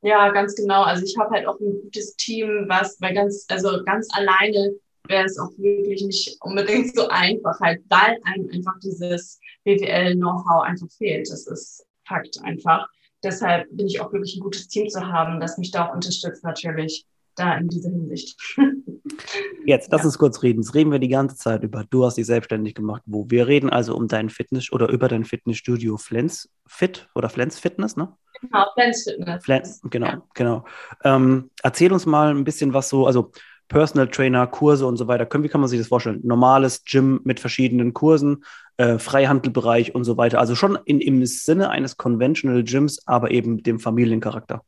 Ja, 0.00 0.30
ganz 0.30 0.54
genau. 0.54 0.82
Also 0.82 1.04
ich 1.04 1.16
habe 1.18 1.30
halt 1.34 1.48
auch 1.48 1.58
ein 1.58 1.72
gutes 1.82 2.14
Team, 2.14 2.66
was 2.68 2.98
bei 2.98 3.12
ganz, 3.12 3.46
also 3.48 3.82
ganz 3.84 4.06
alleine 4.14 4.76
wäre 5.08 5.24
es 5.24 5.38
auch 5.38 5.50
wirklich 5.58 6.02
nicht 6.02 6.36
unbedingt 6.40 6.94
so 6.94 7.08
einfach, 7.08 7.58
halt, 7.60 7.82
weil 7.88 8.18
einem 8.24 8.48
einfach 8.52 8.78
dieses 8.82 9.40
BWL-Know-how 9.64 10.62
einfach 10.62 10.90
fehlt. 10.90 11.30
Das 11.30 11.46
ist 11.46 11.86
Fakt 12.06 12.40
einfach. 12.42 12.88
Deshalb 13.22 13.68
bin 13.70 13.86
ich 13.86 14.00
auch 14.00 14.12
wirklich 14.12 14.36
ein 14.36 14.42
gutes 14.42 14.68
Team 14.68 14.88
zu 14.88 15.06
haben, 15.06 15.40
das 15.40 15.58
mich 15.58 15.70
da 15.70 15.88
auch 15.88 15.94
unterstützt 15.94 16.44
natürlich 16.44 17.04
da 17.38 17.56
in 17.56 17.68
dieser 17.68 17.90
Hinsicht. 17.90 18.36
Jetzt, 19.64 19.90
lass 19.92 20.00
ja. 20.00 20.06
uns 20.06 20.18
kurz 20.18 20.42
reden. 20.42 20.62
Jetzt 20.62 20.74
reden 20.74 20.90
wir 20.90 20.98
die 20.98 21.08
ganze 21.08 21.36
Zeit 21.36 21.62
über, 21.62 21.84
du 21.88 22.04
hast 22.04 22.16
dich 22.16 22.26
selbstständig 22.26 22.74
gemacht. 22.74 23.02
Wo? 23.06 23.26
Wir 23.28 23.46
reden 23.46 23.70
also 23.70 23.94
um 23.96 24.08
dein 24.08 24.30
Fitness 24.30 24.72
oder 24.72 24.88
über 24.88 25.08
dein 25.08 25.24
Fitnessstudio 25.24 25.96
Flens 25.96 26.48
Fit 26.66 27.08
oder 27.14 27.28
Flens 27.28 27.58
Fitness, 27.58 27.96
ne? 27.96 28.14
Genau, 28.40 28.66
Flens 28.74 29.04
Fitness. 29.04 29.44
Flens, 29.44 29.80
genau, 29.84 30.06
ja. 30.06 30.22
genau. 30.34 30.64
Ähm, 31.04 31.50
erzähl 31.62 31.92
uns 31.92 32.06
mal 32.06 32.30
ein 32.30 32.44
bisschen 32.44 32.72
was 32.72 32.88
so, 32.88 33.06
also 33.06 33.32
Personal 33.68 34.08
Trainer, 34.08 34.46
Kurse 34.46 34.86
und 34.86 34.96
so 34.96 35.08
weiter. 35.08 35.28
Wie 35.42 35.48
kann 35.48 35.60
man 35.60 35.68
sich 35.68 35.78
das 35.78 35.88
vorstellen? 35.88 36.20
Normales 36.24 36.84
Gym 36.84 37.20
mit 37.24 37.38
verschiedenen 37.38 37.92
Kursen, 37.92 38.44
äh, 38.78 38.98
Freihandelbereich 38.98 39.94
und 39.94 40.04
so 40.04 40.16
weiter. 40.16 40.38
Also 40.38 40.54
schon 40.54 40.78
in, 40.86 41.00
im 41.00 41.24
Sinne 41.26 41.70
eines 41.70 41.96
Conventional 41.96 42.64
Gyms, 42.64 43.06
aber 43.06 43.30
eben 43.30 43.56
mit 43.56 43.66
dem 43.66 43.78
Familiencharakter. 43.78 44.62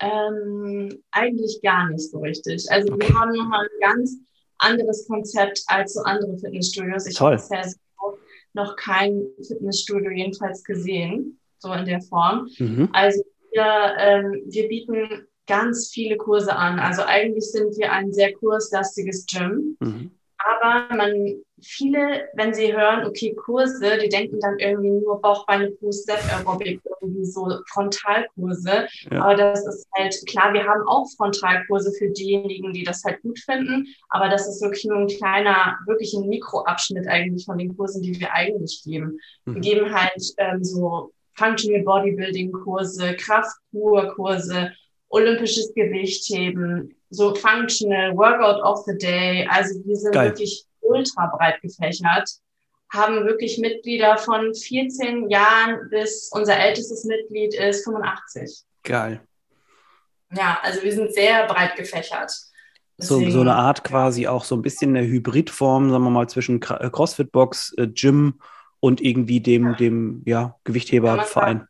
Ähm, 0.00 1.02
eigentlich 1.10 1.60
gar 1.62 1.88
nicht 1.90 2.10
so 2.10 2.20
richtig. 2.20 2.66
Also 2.70 2.92
okay. 2.92 3.08
wir 3.08 3.20
haben 3.20 3.32
nochmal 3.32 3.66
ein 3.66 3.80
ganz 3.80 4.16
anderes 4.58 5.06
Konzept 5.06 5.62
als 5.66 5.94
so 5.94 6.00
andere 6.02 6.36
Fitnessstudios. 6.38 7.06
Ich 7.06 7.20
habe 7.20 7.36
bisher 7.36 7.72
noch 8.52 8.76
kein 8.76 9.22
Fitnessstudio 9.46 10.10
jedenfalls 10.10 10.64
gesehen, 10.64 11.38
so 11.58 11.72
in 11.72 11.84
der 11.84 12.00
Form. 12.00 12.48
Mhm. 12.58 12.88
Also 12.92 13.22
wir, 13.52 13.94
ähm, 13.98 14.42
wir 14.46 14.68
bieten 14.68 15.26
ganz 15.50 15.90
viele 15.92 16.16
Kurse 16.16 16.54
an. 16.54 16.78
Also 16.78 17.02
eigentlich 17.02 17.50
sind 17.50 17.76
wir 17.76 17.92
ein 17.92 18.12
sehr 18.12 18.32
kurslastiges 18.32 19.26
Gym. 19.26 19.76
Mhm. 19.80 20.12
Aber 20.38 20.94
man, 20.94 21.42
viele, 21.60 22.28
wenn 22.34 22.54
sie 22.54 22.72
hören, 22.72 23.04
okay, 23.04 23.34
Kurse, 23.34 23.98
die 23.98 24.08
denken 24.08 24.40
dann 24.40 24.58
irgendwie 24.58 24.90
nur 24.90 25.20
Bauchbeine, 25.20 25.70
Fuß, 25.72 26.06
Aerobic, 26.08 26.80
irgendwie 27.02 27.26
so 27.26 27.58
Frontalkurse. 27.66 28.86
Ja. 29.10 29.22
Aber 29.22 29.34
das 29.34 29.66
ist 29.66 29.86
halt, 29.98 30.14
klar, 30.26 30.54
wir 30.54 30.64
haben 30.64 30.82
auch 30.86 31.06
Frontalkurse 31.16 31.92
für 31.98 32.08
diejenigen, 32.08 32.72
die 32.72 32.84
das 32.84 33.04
halt 33.04 33.20
gut 33.20 33.38
finden. 33.38 33.86
Aber 34.08 34.28
das 34.30 34.48
ist 34.48 34.62
wirklich 34.62 34.84
nur 34.84 34.98
ein 34.98 35.08
kleiner, 35.08 35.76
wirklich 35.86 36.14
ein 36.14 36.28
Mikroabschnitt 36.28 37.06
eigentlich 37.06 37.44
von 37.44 37.58
den 37.58 37.76
Kursen, 37.76 38.02
die 38.02 38.18
wir 38.18 38.32
eigentlich 38.32 38.82
geben. 38.84 39.18
Mhm. 39.44 39.54
Wir 39.54 39.60
geben 39.60 39.94
halt 39.94 40.22
ähm, 40.38 40.64
so 40.64 41.12
Functional 41.34 41.82
Bodybuilding 41.82 42.52
Kurse, 42.52 43.14
Kraftkurkurse, 43.16 44.72
olympisches 45.10 45.74
Gewichtheben, 45.74 46.94
so 47.10 47.34
Functional, 47.34 48.16
Workout 48.16 48.62
of 48.62 48.84
the 48.86 48.96
Day. 48.96 49.46
Also 49.50 49.80
wir 49.84 49.96
sind 49.96 50.12
Geil. 50.12 50.30
wirklich 50.30 50.64
ultra 50.80 51.26
breit 51.26 51.60
gefächert, 51.60 52.30
haben 52.92 53.26
wirklich 53.26 53.58
Mitglieder 53.58 54.16
von 54.18 54.54
14 54.54 55.28
Jahren 55.28 55.90
bis 55.90 56.30
unser 56.32 56.56
ältestes 56.56 57.04
Mitglied 57.04 57.54
ist 57.54 57.84
85. 57.84 58.64
Geil. 58.82 59.20
Ja, 60.32 60.58
also 60.62 60.82
wir 60.82 60.92
sind 60.92 61.12
sehr 61.12 61.46
breit 61.46 61.76
gefächert. 61.76 62.32
so, 62.98 63.28
so 63.30 63.40
eine 63.40 63.56
Art 63.56 63.82
quasi 63.82 64.28
auch 64.28 64.44
so 64.44 64.54
ein 64.54 64.62
bisschen 64.62 64.96
eine 64.96 65.06
Hybridform, 65.06 65.90
sagen 65.90 66.04
wir 66.04 66.10
mal, 66.10 66.28
zwischen 66.28 66.62
äh, 66.62 66.90
CrossFit-Box, 66.90 67.74
äh, 67.78 67.88
Gym 67.88 68.40
und 68.78 69.00
irgendwie 69.00 69.40
dem, 69.40 69.76
dem 69.76 70.22
ja, 70.24 70.56
Gewichtheberverein. 70.64 71.66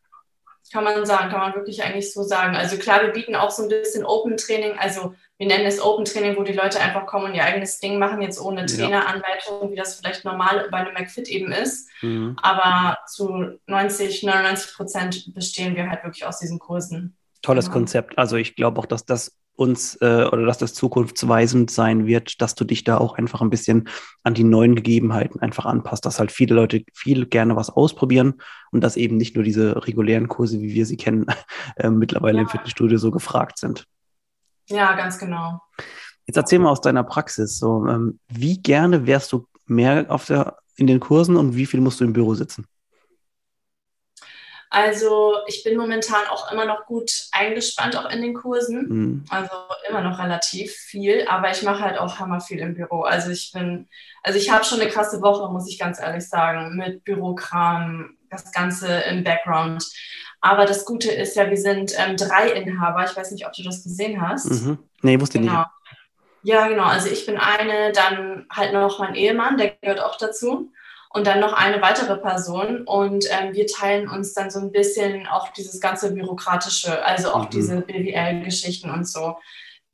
Kann 0.71 0.83
man 0.83 1.05
sagen, 1.05 1.29
kann 1.29 1.39
man 1.39 1.55
wirklich 1.55 1.83
eigentlich 1.83 2.13
so 2.13 2.23
sagen. 2.23 2.55
Also 2.55 2.77
klar, 2.77 3.01
wir 3.01 3.09
bieten 3.09 3.35
auch 3.35 3.51
so 3.51 3.63
ein 3.63 3.69
bisschen 3.69 4.05
Open 4.05 4.37
Training, 4.37 4.77
also 4.77 5.13
wir 5.37 5.47
nennen 5.47 5.65
es 5.65 5.81
Open 5.81 6.05
Training, 6.05 6.37
wo 6.37 6.43
die 6.43 6.53
Leute 6.53 6.79
einfach 6.79 7.05
kommen 7.07 7.25
und 7.25 7.35
ihr 7.35 7.43
eigenes 7.43 7.79
Ding 7.79 7.97
machen, 7.97 8.21
jetzt 8.21 8.39
ohne 8.39 8.67
Traineranleitung, 8.67 9.71
wie 9.71 9.75
das 9.75 9.95
vielleicht 9.95 10.23
normal 10.23 10.67
bei 10.69 10.77
einem 10.77 10.93
McFit 10.93 11.27
eben 11.29 11.51
ist. 11.51 11.89
Mhm. 12.01 12.35
Aber 12.41 12.99
zu 13.07 13.59
90, 13.65 14.23
99 14.23 14.75
Prozent 14.75 15.33
bestehen 15.33 15.75
wir 15.75 15.89
halt 15.89 16.03
wirklich 16.03 16.25
aus 16.25 16.39
diesen 16.39 16.59
Kursen. 16.59 17.17
Tolles 17.41 17.65
genau. 17.65 17.73
Konzept. 17.73 18.17
Also 18.17 18.35
ich 18.35 18.55
glaube 18.55 18.79
auch, 18.79 18.85
dass 18.85 19.05
das 19.05 19.35
uns 19.61 19.95
äh, 20.01 20.25
oder 20.31 20.45
dass 20.45 20.57
das 20.57 20.73
zukunftsweisend 20.73 21.69
sein 21.69 22.07
wird, 22.07 22.41
dass 22.41 22.55
du 22.55 22.65
dich 22.65 22.83
da 22.83 22.97
auch 22.97 23.17
einfach 23.17 23.41
ein 23.41 23.51
bisschen 23.51 23.87
an 24.23 24.33
die 24.33 24.43
neuen 24.43 24.75
Gegebenheiten 24.75 25.39
einfach 25.39 25.65
anpasst, 25.65 26.05
dass 26.05 26.19
halt 26.19 26.31
viele 26.31 26.55
Leute 26.55 26.83
viel 26.93 27.27
gerne 27.27 27.55
was 27.55 27.69
ausprobieren 27.69 28.41
und 28.71 28.81
dass 28.81 28.97
eben 28.97 29.17
nicht 29.17 29.35
nur 29.35 29.43
diese 29.43 29.85
regulären 29.85 30.27
Kurse, 30.27 30.59
wie 30.59 30.73
wir 30.73 30.85
sie 30.85 30.97
kennen, 30.97 31.27
äh, 31.75 31.89
mittlerweile 31.89 32.37
ja. 32.37 32.43
im 32.43 32.49
Fitnessstudio 32.49 32.97
so 32.97 33.11
gefragt 33.11 33.59
sind. 33.59 33.85
Ja, 34.67 34.93
ganz 34.95 35.19
genau. 35.19 35.61
Jetzt 36.25 36.37
erzähl 36.37 36.59
mal 36.59 36.69
aus 36.69 36.81
deiner 36.81 37.03
Praxis. 37.03 37.57
So, 37.57 37.85
ähm, 37.87 38.19
wie 38.29 38.61
gerne 38.61 39.05
wärst 39.05 39.31
du 39.31 39.47
mehr 39.65 40.05
auf 40.09 40.25
der, 40.25 40.57
in 40.75 40.87
den 40.87 40.99
Kursen 40.99 41.35
und 41.35 41.55
wie 41.55 41.65
viel 41.65 41.81
musst 41.81 41.99
du 41.99 42.05
im 42.05 42.13
Büro 42.13 42.33
sitzen? 42.33 42.65
Also 44.73 45.33
ich 45.47 45.65
bin 45.65 45.77
momentan 45.77 46.25
auch 46.29 46.49
immer 46.49 46.63
noch 46.63 46.85
gut 46.85 47.11
eingespannt, 47.33 47.97
auch 47.97 48.09
in 48.09 48.21
den 48.21 48.33
Kursen. 48.33 48.87
Mhm. 48.87 49.25
Also 49.29 49.51
immer 49.89 49.99
noch 49.99 50.17
relativ 50.17 50.71
viel, 50.71 51.27
aber 51.27 51.51
ich 51.51 51.61
mache 51.61 51.81
halt 51.81 51.99
auch 51.99 52.19
hammer 52.19 52.39
viel 52.39 52.59
im 52.59 52.73
Büro. 52.73 53.01
Also 53.01 53.31
ich 53.31 53.51
bin, 53.51 53.89
also 54.23 54.39
ich 54.39 54.49
habe 54.49 54.63
schon 54.63 54.79
eine 54.79 54.89
krasse 54.89 55.21
Woche, 55.21 55.51
muss 55.51 55.69
ich 55.69 55.77
ganz 55.77 55.99
ehrlich 55.99 56.27
sagen, 56.27 56.77
mit 56.77 57.03
Bürokram, 57.03 58.15
das 58.29 58.53
Ganze 58.53 58.87
im 58.87 59.25
Background. 59.25 59.85
Aber 60.39 60.65
das 60.65 60.85
Gute 60.85 61.11
ist 61.11 61.35
ja, 61.35 61.49
wir 61.49 61.57
sind 61.57 61.91
ähm, 61.97 62.15
drei 62.15 62.51
Inhaber. 62.51 63.03
Ich 63.03 63.15
weiß 63.15 63.31
nicht, 63.31 63.45
ob 63.45 63.51
du 63.51 63.63
das 63.63 63.83
gesehen 63.83 64.21
hast. 64.21 64.49
Mhm. 64.49 64.77
Nee, 65.01 65.19
wusste 65.19 65.39
genau. 65.39 65.51
nicht. 65.51 65.67
Ja, 66.43 66.67
genau. 66.69 66.85
Also 66.85 67.09
ich 67.09 67.25
bin 67.25 67.37
eine, 67.37 67.91
dann 67.91 68.45
halt 68.49 68.71
noch 68.71 68.99
mein 68.99 69.15
Ehemann, 69.15 69.57
der 69.57 69.71
gehört 69.81 69.99
auch 69.99 70.15
dazu 70.15 70.71
und 71.13 71.27
dann 71.27 71.39
noch 71.39 71.53
eine 71.53 71.81
weitere 71.81 72.17
Person. 72.17 72.83
Und 72.85 73.25
ähm, 73.29 73.53
wir 73.53 73.67
teilen 73.67 74.07
uns 74.07 74.33
dann 74.33 74.49
so 74.49 74.59
ein 74.59 74.71
bisschen 74.71 75.27
auch 75.27 75.49
dieses 75.49 75.79
ganze 75.79 76.13
Bürokratische, 76.13 77.03
also 77.05 77.33
auch 77.33 77.45
mhm. 77.45 77.49
diese 77.51 77.81
BWL-Geschichten 77.81 78.89
und 78.89 79.07
so, 79.07 79.37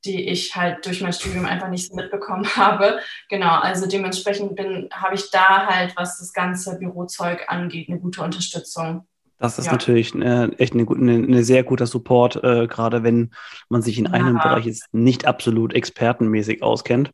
die 0.05 0.29
ich 0.29 0.55
halt 0.55 0.85
durch 0.85 1.01
mein 1.01 1.13
Studium 1.13 1.45
einfach 1.45 1.69
nicht 1.69 1.87
so 1.87 1.95
mitbekommen 1.95 2.45
habe. 2.55 2.99
Genau, 3.29 3.55
also 3.59 3.87
dementsprechend 3.87 4.55
bin, 4.55 4.89
habe 4.91 5.15
ich 5.15 5.29
da 5.31 5.65
halt, 5.67 5.95
was 5.95 6.19
das 6.19 6.33
ganze 6.33 6.77
Bürozeug 6.77 7.45
angeht, 7.47 7.89
eine 7.89 7.99
gute 7.99 8.21
Unterstützung. 8.21 9.07
Das 9.39 9.59
ist 9.59 9.65
ja. 9.65 9.73
natürlich 9.73 10.15
äh, 10.15 10.49
echt 10.57 10.73
eine, 10.73 10.87
eine, 10.89 11.13
eine, 11.13 11.43
sehr 11.43 11.63
guter 11.63 11.85
Support, 11.85 12.43
äh, 12.43 12.65
gerade 12.65 13.03
wenn 13.03 13.31
man 13.69 13.83
sich 13.83 13.99
in 13.99 14.05
ja. 14.05 14.11
einem 14.11 14.35
Bereich 14.35 14.65
jetzt 14.65 14.91
nicht 14.93 15.25
absolut 15.25 15.73
expertenmäßig 15.73 16.63
auskennt. 16.63 17.11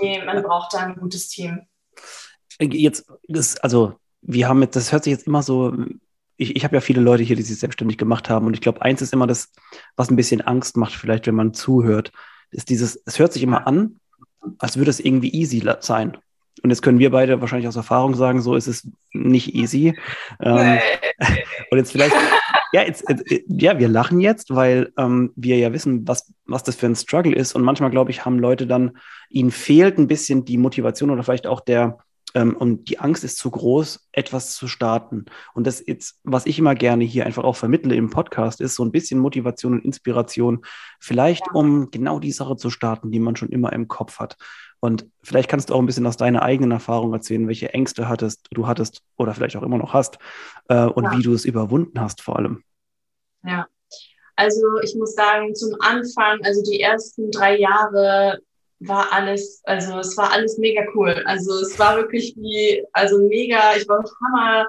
Nee, 0.00 0.22
man 0.24 0.42
braucht 0.42 0.72
da 0.72 0.78
ein 0.78 0.96
gutes 0.96 1.28
Team 1.28 1.66
jetzt, 2.60 3.06
das, 3.28 3.56
also 3.58 3.94
wir 4.22 4.48
haben 4.48 4.62
jetzt, 4.62 4.76
das 4.76 4.92
hört 4.92 5.04
sich 5.04 5.12
jetzt 5.12 5.26
immer 5.26 5.42
so, 5.42 5.74
ich, 6.36 6.56
ich 6.56 6.64
habe 6.64 6.76
ja 6.76 6.80
viele 6.80 7.00
Leute 7.00 7.22
hier, 7.22 7.36
die 7.36 7.42
sich 7.42 7.58
selbstständig 7.58 7.98
gemacht 7.98 8.28
haben 8.28 8.46
und 8.46 8.54
ich 8.54 8.60
glaube, 8.60 8.82
eins 8.82 9.02
ist 9.02 9.12
immer 9.12 9.26
das, 9.26 9.52
was 9.96 10.10
ein 10.10 10.16
bisschen 10.16 10.40
Angst 10.40 10.76
macht, 10.76 10.94
vielleicht, 10.94 11.26
wenn 11.26 11.34
man 11.34 11.54
zuhört, 11.54 12.12
ist 12.50 12.68
dieses, 12.68 13.00
es 13.04 13.18
hört 13.18 13.32
sich 13.32 13.42
immer 13.42 13.66
an, 13.66 14.00
als 14.58 14.76
würde 14.76 14.90
es 14.90 15.00
irgendwie 15.00 15.32
easy 15.32 15.62
sein. 15.80 16.16
Und 16.62 16.70
jetzt 16.70 16.82
können 16.82 16.98
wir 16.98 17.10
beide 17.10 17.40
wahrscheinlich 17.40 17.68
aus 17.68 17.76
Erfahrung 17.76 18.14
sagen, 18.14 18.40
so 18.40 18.54
ist 18.54 18.66
es 18.66 18.88
nicht 19.12 19.54
easy. 19.54 19.98
Ähm, 20.40 20.78
und 21.70 21.78
jetzt 21.78 21.92
vielleicht, 21.92 22.14
ja, 22.72 22.82
jetzt, 22.82 23.04
ja, 23.46 23.78
wir 23.78 23.88
lachen 23.88 24.20
jetzt, 24.20 24.54
weil 24.54 24.92
ähm, 24.96 25.32
wir 25.36 25.58
ja 25.58 25.72
wissen, 25.72 26.08
was, 26.08 26.32
was 26.46 26.62
das 26.62 26.76
für 26.76 26.86
ein 26.86 26.96
Struggle 26.96 27.34
ist. 27.34 27.54
Und 27.54 27.62
manchmal, 27.62 27.90
glaube 27.90 28.10
ich, 28.10 28.24
haben 28.24 28.38
Leute 28.38 28.66
dann, 28.66 28.96
ihnen 29.28 29.50
fehlt 29.50 29.98
ein 29.98 30.08
bisschen 30.08 30.44
die 30.44 30.56
Motivation 30.56 31.10
oder 31.10 31.22
vielleicht 31.22 31.46
auch 31.46 31.60
der, 31.60 31.98
ähm, 32.36 32.54
und 32.54 32.90
die 32.90 33.00
Angst 33.00 33.24
ist 33.24 33.38
zu 33.38 33.50
groß, 33.50 34.08
etwas 34.12 34.54
zu 34.54 34.68
starten. 34.68 35.24
Und 35.54 35.66
das 35.66 35.82
jetzt, 35.84 36.20
was 36.22 36.44
ich 36.44 36.58
immer 36.58 36.74
gerne 36.74 37.02
hier 37.02 37.24
einfach 37.24 37.44
auch 37.44 37.56
vermittle 37.56 37.96
im 37.96 38.10
Podcast, 38.10 38.60
ist 38.60 38.74
so 38.74 38.84
ein 38.84 38.92
bisschen 38.92 39.18
Motivation 39.18 39.72
und 39.72 39.84
Inspiration, 39.86 40.62
vielleicht 41.00 41.46
ja. 41.46 41.52
um 41.54 41.90
genau 41.90 42.20
die 42.20 42.32
Sache 42.32 42.56
zu 42.56 42.68
starten, 42.68 43.10
die 43.10 43.20
man 43.20 43.36
schon 43.36 43.48
immer 43.48 43.72
im 43.72 43.88
Kopf 43.88 44.18
hat. 44.18 44.36
Und 44.80 45.06
vielleicht 45.22 45.48
kannst 45.48 45.70
du 45.70 45.74
auch 45.74 45.78
ein 45.78 45.86
bisschen 45.86 46.06
aus 46.06 46.18
deiner 46.18 46.42
eigenen 46.42 46.72
Erfahrung 46.72 47.14
erzählen, 47.14 47.48
welche 47.48 47.72
Ängste 47.72 48.06
hattest, 48.06 48.48
du 48.50 48.66
hattest 48.66 49.02
oder 49.16 49.32
vielleicht 49.32 49.56
auch 49.56 49.62
immer 49.62 49.78
noch 49.78 49.94
hast 49.94 50.18
äh, 50.68 50.84
und 50.84 51.04
ja. 51.04 51.16
wie 51.16 51.22
du 51.22 51.32
es 51.32 51.46
überwunden 51.46 51.98
hast 51.98 52.20
vor 52.20 52.36
allem. 52.36 52.62
Ja, 53.44 53.66
also 54.36 54.60
ich 54.82 54.94
muss 54.94 55.14
sagen, 55.14 55.54
zum 55.54 55.74
Anfang, 55.80 56.40
also 56.44 56.62
die 56.70 56.82
ersten 56.82 57.30
drei 57.30 57.58
Jahre 57.58 58.40
war 58.80 59.12
alles, 59.12 59.62
also 59.64 59.98
es 59.98 60.16
war 60.16 60.32
alles 60.32 60.58
mega 60.58 60.82
cool. 60.94 61.22
Also 61.26 61.60
es 61.60 61.78
war 61.78 61.96
wirklich 61.96 62.34
wie, 62.36 62.84
also 62.92 63.18
mega, 63.18 63.74
ich 63.76 63.88
war 63.88 64.04
Hammer. 64.22 64.68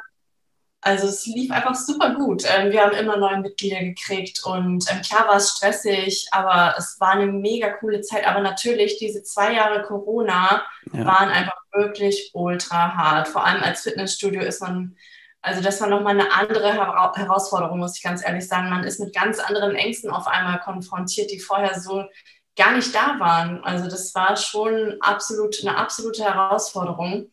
Also 0.79 1.07
es 1.07 1.25
lief 1.25 1.51
einfach 1.51 1.75
super 1.75 2.13
gut. 2.13 2.43
Ähm, 2.47 2.71
wir 2.71 2.83
haben 2.83 2.95
immer 2.95 3.17
neue 3.17 3.41
Mitglieder 3.41 3.79
gekriegt 3.79 4.41
und 4.45 4.85
ähm, 4.89 5.01
klar 5.01 5.27
war 5.27 5.35
es 5.35 5.51
stressig, 5.51 6.27
aber 6.31 6.75
es 6.77 6.97
war 6.99 7.11
eine 7.11 7.25
mega 7.25 7.71
coole 7.71 8.01
Zeit. 8.01 8.25
Aber 8.25 8.39
natürlich, 8.39 8.97
diese 8.97 9.23
zwei 9.23 9.53
Jahre 9.53 9.81
Corona 9.83 10.63
ja. 10.93 11.05
waren 11.05 11.29
einfach 11.29 11.57
wirklich 11.73 12.31
ultra 12.33 12.95
hart. 12.95 13.27
Vor 13.27 13.43
allem 13.43 13.63
als 13.63 13.81
Fitnessstudio 13.81 14.41
ist 14.41 14.61
man, 14.61 14.95
also 15.41 15.61
das 15.61 15.81
war 15.81 15.89
nochmal 15.89 16.13
eine 16.13 16.31
andere 16.31 16.71
Her 16.71 17.11
Herausforderung, 17.15 17.79
muss 17.79 17.97
ich 17.97 18.03
ganz 18.03 18.23
ehrlich 18.25 18.47
sagen. 18.47 18.69
Man 18.69 18.83
ist 18.83 18.99
mit 18.99 19.13
ganz 19.13 19.39
anderen 19.39 19.75
Ängsten 19.75 20.11
auf 20.11 20.27
einmal 20.27 20.59
konfrontiert, 20.59 21.31
die 21.31 21.39
vorher 21.39 21.79
so 21.79 22.05
gar 22.57 22.73
nicht 22.73 22.93
da 22.93 23.19
waren. 23.19 23.63
Also 23.63 23.89
das 23.89 24.13
war 24.15 24.35
schon 24.35 24.97
absolut 24.99 25.55
eine 25.61 25.77
absolute 25.77 26.23
Herausforderung. 26.23 27.29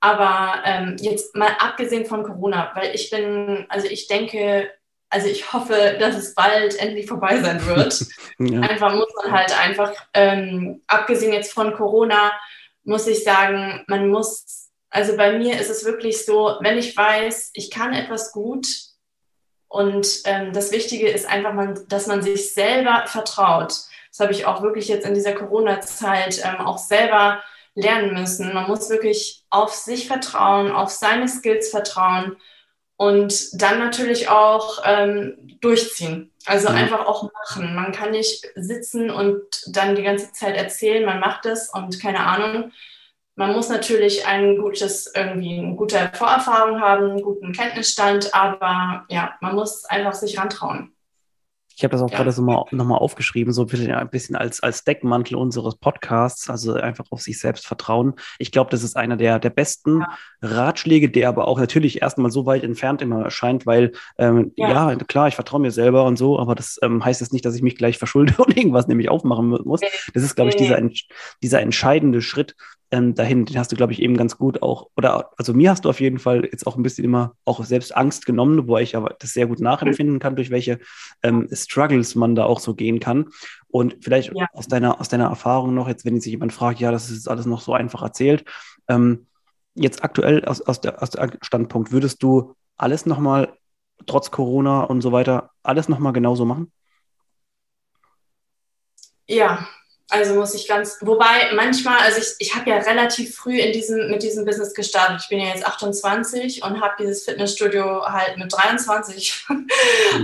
Aber 0.00 0.62
ähm, 0.64 0.96
jetzt 1.00 1.36
mal 1.36 1.50
abgesehen 1.58 2.06
von 2.06 2.24
Corona, 2.24 2.72
weil 2.74 2.94
ich 2.94 3.10
bin, 3.10 3.66
also 3.68 3.86
ich 3.86 4.08
denke, 4.08 4.70
also 5.10 5.28
ich 5.28 5.52
hoffe, 5.52 5.96
dass 6.00 6.16
es 6.16 6.34
bald 6.34 6.76
endlich 6.80 7.06
vorbei 7.06 7.40
sein 7.40 7.64
wird. 7.66 8.06
ja. 8.38 8.60
Einfach 8.60 8.94
muss 8.94 9.12
man 9.22 9.30
halt 9.30 9.56
einfach, 9.60 9.92
ähm, 10.14 10.82
abgesehen 10.86 11.32
jetzt 11.32 11.52
von 11.52 11.74
Corona, 11.74 12.32
muss 12.84 13.06
ich 13.06 13.22
sagen, 13.22 13.84
man 13.86 14.08
muss, 14.08 14.70
also 14.90 15.16
bei 15.16 15.38
mir 15.38 15.60
ist 15.60 15.70
es 15.70 15.84
wirklich 15.84 16.24
so, 16.24 16.56
wenn 16.60 16.78
ich 16.78 16.96
weiß, 16.96 17.50
ich 17.52 17.70
kann 17.70 17.92
etwas 17.92 18.32
gut 18.32 18.66
und 19.68 20.22
ähm, 20.24 20.52
das 20.52 20.72
Wichtige 20.72 21.08
ist 21.08 21.26
einfach, 21.26 21.52
man, 21.52 21.78
dass 21.88 22.06
man 22.06 22.22
sich 22.22 22.52
selber 22.52 23.04
vertraut. 23.06 23.74
Das 24.12 24.20
habe 24.20 24.32
ich 24.32 24.44
auch 24.44 24.62
wirklich 24.62 24.88
jetzt 24.88 25.06
in 25.06 25.14
dieser 25.14 25.32
Corona-Zeit 25.32 26.42
ähm, 26.44 26.66
auch 26.66 26.76
selber 26.76 27.42
lernen 27.74 28.12
müssen. 28.12 28.52
Man 28.52 28.68
muss 28.68 28.90
wirklich 28.90 29.44
auf 29.48 29.72
sich 29.72 30.06
vertrauen, 30.06 30.70
auf 30.70 30.90
seine 30.90 31.28
Skills 31.28 31.70
vertrauen 31.70 32.36
und 32.96 33.60
dann 33.60 33.78
natürlich 33.78 34.28
auch 34.28 34.82
ähm, 34.84 35.56
durchziehen. 35.62 36.30
Also 36.44 36.68
ja. 36.68 36.74
einfach 36.74 37.06
auch 37.06 37.30
machen. 37.32 37.74
Man 37.74 37.92
kann 37.92 38.10
nicht 38.10 38.46
sitzen 38.54 39.10
und 39.10 39.42
dann 39.66 39.96
die 39.96 40.02
ganze 40.02 40.30
Zeit 40.32 40.56
erzählen, 40.56 41.06
man 41.06 41.18
macht 41.18 41.46
es 41.46 41.70
und 41.70 41.98
keine 41.98 42.20
Ahnung. 42.20 42.70
Man 43.34 43.52
muss 43.52 43.70
natürlich 43.70 44.26
ein 44.26 44.58
gutes, 44.58 45.10
irgendwie 45.14 45.58
eine 45.58 45.74
gute 45.74 46.12
Vorerfahrung 46.12 46.82
haben, 46.82 47.12
einen 47.12 47.22
guten 47.22 47.52
Kenntnisstand, 47.52 48.34
aber 48.34 49.06
ja, 49.08 49.34
man 49.40 49.54
muss 49.54 49.86
einfach 49.86 50.12
sich 50.12 50.38
rantrauen. 50.38 50.92
Ich 51.82 51.84
habe 51.84 51.96
das 51.96 52.02
auch 52.02 52.12
ja. 52.12 52.16
gerade 52.18 52.30
so 52.30 52.42
mal, 52.42 52.64
nochmal 52.70 52.98
aufgeschrieben, 52.98 53.52
so 53.52 53.66
ein 53.66 54.08
bisschen 54.08 54.36
als, 54.36 54.62
als 54.62 54.84
Deckmantel 54.84 55.36
unseres 55.36 55.74
Podcasts, 55.74 56.48
also 56.48 56.74
einfach 56.74 57.06
auf 57.10 57.22
sich 57.22 57.40
selbst 57.40 57.66
vertrauen. 57.66 58.14
Ich 58.38 58.52
glaube, 58.52 58.70
das 58.70 58.84
ist 58.84 58.96
einer 58.96 59.16
der, 59.16 59.40
der 59.40 59.50
besten 59.50 59.98
ja. 59.98 60.08
Ratschläge, 60.42 61.10
der 61.10 61.28
aber 61.28 61.48
auch 61.48 61.58
natürlich 61.58 62.00
erstmal 62.00 62.30
so 62.30 62.46
weit 62.46 62.62
entfernt 62.62 63.02
immer 63.02 63.24
erscheint, 63.24 63.66
weil 63.66 63.90
ähm, 64.16 64.52
ja. 64.54 64.92
ja. 64.92 64.96
klar, 64.96 65.26
ich 65.26 65.34
vertraue 65.34 65.58
mir 65.58 65.72
selber 65.72 66.04
und 66.04 66.16
so, 66.16 66.38
aber 66.38 66.54
das 66.54 66.78
ähm, 66.82 67.04
heißt 67.04 67.20
jetzt 67.20 67.32
nicht, 67.32 67.44
dass 67.44 67.56
ich 67.56 67.62
mich 67.62 67.74
gleich 67.74 67.98
verschulde 67.98 68.34
und 68.38 68.56
irgendwas 68.56 68.86
nämlich 68.86 69.08
aufmachen 69.08 69.48
muss. 69.48 69.80
Das 70.14 70.22
ist, 70.22 70.36
glaube 70.36 70.50
ich, 70.50 70.56
dieser, 70.56 70.80
dieser 71.42 71.62
entscheidende 71.62 72.22
Schritt, 72.22 72.54
ähm, 72.92 73.14
dahin. 73.14 73.46
Den 73.46 73.58
hast 73.58 73.72
du, 73.72 73.76
glaube 73.76 73.92
ich, 73.92 74.02
eben 74.02 74.16
ganz 74.16 74.36
gut 74.36 74.62
auch, 74.62 74.90
oder 74.96 75.30
also 75.38 75.54
mir 75.54 75.70
hast 75.70 75.84
du 75.84 75.88
auf 75.88 76.00
jeden 76.00 76.18
Fall 76.18 76.44
jetzt 76.44 76.66
auch 76.66 76.76
ein 76.76 76.82
bisschen 76.82 77.04
immer 77.04 77.34
auch 77.44 77.64
selbst 77.64 77.96
Angst 77.96 78.26
genommen, 78.26 78.68
wo 78.68 78.76
ich 78.78 78.94
aber 78.94 79.16
das 79.18 79.32
sehr 79.32 79.46
gut 79.46 79.60
nachempfinden 79.60 80.18
kann, 80.20 80.36
durch 80.36 80.50
welche 80.50 80.78
ähm, 81.22 81.48
Struggles 81.50 82.14
man 82.14 82.34
da 82.34 82.44
auch 82.44 82.60
so 82.60 82.74
gehen 82.74 83.00
kann. 83.00 83.30
Und 83.68 83.96
vielleicht 84.02 84.32
ja. 84.34 84.46
aus, 84.52 84.68
deiner, 84.68 85.00
aus 85.00 85.08
deiner 85.08 85.28
Erfahrung 85.28 85.74
noch, 85.74 85.88
jetzt, 85.88 86.04
wenn 86.04 86.20
sich 86.20 86.32
jemand 86.32 86.52
fragt, 86.52 86.78
ja, 86.78 86.92
das 86.92 87.10
ist 87.10 87.28
alles 87.28 87.46
noch 87.46 87.62
so 87.62 87.72
einfach 87.72 88.02
erzählt, 88.02 88.44
ähm, 88.88 89.26
jetzt 89.74 90.04
aktuell 90.04 90.44
aus, 90.44 90.60
aus, 90.60 90.80
der, 90.80 91.02
aus 91.02 91.10
der 91.10 91.32
Standpunkt, 91.40 91.92
würdest 91.92 92.22
du 92.22 92.54
alles 92.76 93.06
nochmal, 93.06 93.54
trotz 94.06 94.30
Corona 94.30 94.82
und 94.82 95.00
so 95.00 95.12
weiter, 95.12 95.50
alles 95.62 95.88
nochmal 95.88 96.12
genauso 96.12 96.44
machen? 96.44 96.70
Ja, 99.26 99.66
also 100.10 100.34
muss 100.34 100.54
ich 100.54 100.68
ganz, 100.68 100.98
wobei 101.00 101.52
manchmal, 101.54 101.98
also 102.00 102.20
ich, 102.20 102.34
ich 102.38 102.54
habe 102.54 102.68
ja 102.68 102.76
relativ 102.78 103.34
früh 103.36 103.58
in 103.58 103.72
diesem, 103.72 104.10
mit 104.10 104.22
diesem 104.22 104.44
Business 104.44 104.74
gestartet. 104.74 105.20
Ich 105.22 105.28
bin 105.28 105.40
ja 105.40 105.48
jetzt 105.48 105.66
28 105.66 106.62
und 106.62 106.80
habe 106.80 106.94
dieses 106.98 107.24
Fitnessstudio 107.24 108.04
halt 108.04 108.36
mit 108.36 108.52
23 108.52 109.46
mhm. 109.48 109.68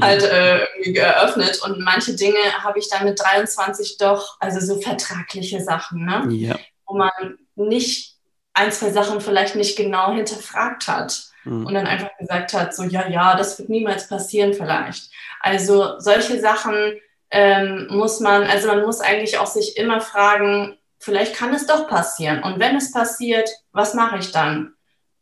halt 0.01 0.23
äh, 0.23 0.65
irgendwie 0.75 0.93
geöffnet. 0.93 1.61
Und 1.63 1.81
manche 1.81 2.15
Dinge 2.15 2.39
habe 2.63 2.79
ich 2.79 2.89
dann 2.89 3.05
mit 3.05 3.19
23 3.21 3.97
doch, 3.99 4.37
also 4.41 4.61
so 4.61 4.81
vertragliche 4.81 5.63
Sachen, 5.63 6.05
ne? 6.05 6.27
Ja. 6.31 6.59
wo 6.87 6.97
man 6.97 7.39
nicht 7.55 8.17
ein, 8.55 8.73
zwei 8.73 8.91
Sachen 8.91 9.21
vielleicht 9.21 9.55
nicht 9.55 9.77
genau 9.77 10.13
hinterfragt 10.13 10.89
hat. 10.89 11.29
Mhm. 11.45 11.67
Und 11.67 11.75
dann 11.75 11.87
einfach 11.87 12.11
gesagt 12.19 12.53
hat, 12.53 12.75
so 12.75 12.83
ja, 12.83 13.09
ja, 13.09 13.37
das 13.37 13.59
wird 13.59 13.69
niemals 13.69 14.09
passieren 14.09 14.53
vielleicht. 14.53 15.11
Also 15.41 15.99
solche 15.99 16.41
Sachen 16.41 17.01
ähm, 17.31 17.89
muss 17.91 18.21
man, 18.21 18.45
also 18.45 18.69
man 18.69 18.83
muss 18.83 19.01
eigentlich 19.01 19.39
auch 19.39 19.47
sich 19.47 19.77
immer 19.77 20.01
fragen, 20.01 20.79
vielleicht 20.99 21.35
kann 21.35 21.55
es 21.55 21.67
doch 21.67 21.89
passieren. 21.89 22.43
Und 22.43 22.59
wenn 22.59 22.77
es 22.77 22.93
passiert, 22.93 23.49
was 23.73 23.95
mache 23.95 24.19
ich 24.19 24.33
dann? 24.33 24.75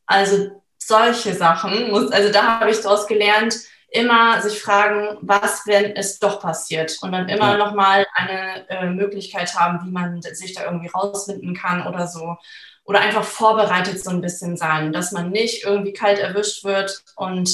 Also 0.06 0.62
solche 0.78 1.34
Sachen, 1.34 1.90
muss, 1.90 2.12
also 2.12 2.32
da 2.32 2.60
habe 2.60 2.70
ich 2.70 2.80
daraus 2.80 3.06
gelernt, 3.06 3.56
immer 3.90 4.40
sich 4.42 4.60
fragen, 4.60 5.18
was, 5.22 5.66
wenn 5.66 5.96
es 5.96 6.18
doch 6.18 6.40
passiert? 6.40 6.98
Und 7.02 7.12
dann 7.12 7.28
immer 7.28 7.52
ja. 7.52 7.56
nochmal 7.56 8.06
eine 8.14 8.68
äh, 8.68 8.86
Möglichkeit 8.86 9.54
haben, 9.54 9.86
wie 9.86 9.90
man 9.90 10.22
sich 10.22 10.54
da 10.54 10.64
irgendwie 10.64 10.88
rausfinden 10.88 11.54
kann 11.54 11.86
oder 11.86 12.06
so. 12.06 12.36
Oder 12.84 13.00
einfach 13.00 13.24
vorbereitet 13.24 14.02
so 14.02 14.10
ein 14.10 14.20
bisschen 14.20 14.56
sein, 14.56 14.92
dass 14.92 15.12
man 15.12 15.30
nicht 15.30 15.64
irgendwie 15.64 15.92
kalt 15.92 16.20
erwischt 16.20 16.62
wird 16.62 17.02
und 17.16 17.50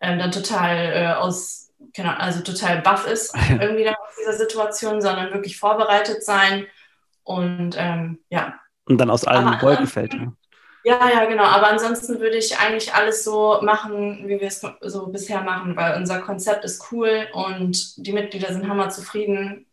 ähm, 0.00 0.18
dann 0.18 0.32
total 0.32 0.76
äh, 0.92 1.12
aus 1.14 1.65
genau, 1.96 2.12
also 2.12 2.42
total 2.42 2.82
baff 2.82 3.06
ist 3.06 3.34
irgendwie 3.50 3.84
dann 3.84 3.94
aus 3.94 4.14
dieser 4.18 4.34
Situation, 4.34 5.00
sondern 5.00 5.32
wirklich 5.32 5.58
vorbereitet 5.58 6.24
sein 6.24 6.66
und 7.24 7.74
ähm, 7.76 8.20
ja. 8.28 8.54
Und 8.84 8.98
dann 8.98 9.10
aus 9.10 9.24
allen 9.24 9.60
Wolken 9.60 9.88
fällt. 9.88 10.14
Ja. 10.14 10.32
ja, 10.84 11.10
ja, 11.10 11.24
genau. 11.24 11.42
Aber 11.42 11.68
ansonsten 11.68 12.20
würde 12.20 12.36
ich 12.36 12.56
eigentlich 12.56 12.94
alles 12.94 13.24
so 13.24 13.60
machen, 13.62 14.28
wie 14.28 14.38
wir 14.40 14.46
es 14.46 14.64
so 14.82 15.08
bisher 15.08 15.42
machen, 15.42 15.74
weil 15.74 15.96
unser 15.96 16.20
Konzept 16.20 16.64
ist 16.64 16.92
cool 16.92 17.26
und 17.32 18.06
die 18.06 18.12
Mitglieder 18.12 18.52
sind 18.52 18.68
hammer 18.68 18.90
zufrieden. 18.90 19.66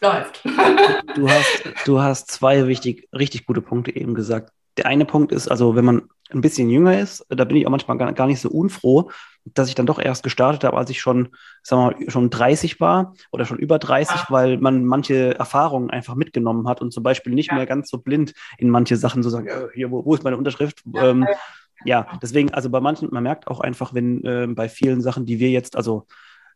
Läuft. 0.00 0.44
du, 0.44 0.50
hast, 1.28 1.64
du 1.84 2.00
hast 2.00 2.30
zwei 2.30 2.68
wichtig, 2.68 3.08
richtig 3.12 3.46
gute 3.46 3.62
Punkte 3.62 3.96
eben 3.96 4.14
gesagt. 4.14 4.52
Der 4.76 4.86
eine 4.86 5.04
Punkt 5.04 5.32
ist, 5.32 5.48
also 5.48 5.74
wenn 5.76 5.84
man 5.84 6.02
ein 6.30 6.40
bisschen 6.40 6.68
jünger 6.68 6.98
ist, 6.98 7.24
da 7.28 7.44
bin 7.44 7.56
ich 7.56 7.66
auch 7.66 7.70
manchmal 7.70 7.98
gar, 7.98 8.12
gar 8.12 8.26
nicht 8.26 8.40
so 8.40 8.50
unfroh, 8.50 9.10
dass 9.44 9.68
ich 9.68 9.74
dann 9.74 9.86
doch 9.86 10.00
erst 10.00 10.22
gestartet 10.22 10.64
habe, 10.64 10.76
als 10.76 10.90
ich 10.90 11.00
schon, 11.00 11.28
sagen 11.62 11.82
wir 11.82 12.04
mal, 12.04 12.10
schon 12.10 12.30
30 12.30 12.80
war 12.80 13.14
oder 13.30 13.44
schon 13.44 13.58
über 13.58 13.78
30, 13.78 14.16
ja. 14.16 14.26
weil 14.28 14.58
man 14.58 14.84
manche 14.84 15.38
Erfahrungen 15.38 15.90
einfach 15.90 16.16
mitgenommen 16.16 16.68
hat 16.68 16.80
und 16.80 16.92
zum 16.92 17.04
Beispiel 17.04 17.32
nicht 17.34 17.50
ja. 17.50 17.54
mehr 17.54 17.66
ganz 17.66 17.88
so 17.88 17.98
blind 17.98 18.32
in 18.58 18.70
manche 18.70 18.96
Sachen 18.96 19.22
so 19.22 19.30
sagen, 19.30 19.46
äh, 19.46 19.68
hier, 19.74 19.90
wo, 19.90 20.04
wo, 20.04 20.14
ist 20.14 20.24
meine 20.24 20.36
Unterschrift? 20.36 20.82
Ja, 20.92 21.10
ähm, 21.10 21.26
ja, 21.84 22.06
deswegen, 22.20 22.52
also 22.52 22.70
bei 22.70 22.80
manchen, 22.80 23.08
man 23.12 23.22
merkt 23.22 23.46
auch 23.46 23.60
einfach, 23.60 23.94
wenn 23.94 24.24
äh, 24.24 24.46
bei 24.48 24.68
vielen 24.68 25.02
Sachen, 25.02 25.26
die 25.26 25.38
wir 25.38 25.50
jetzt, 25.50 25.76
also 25.76 26.06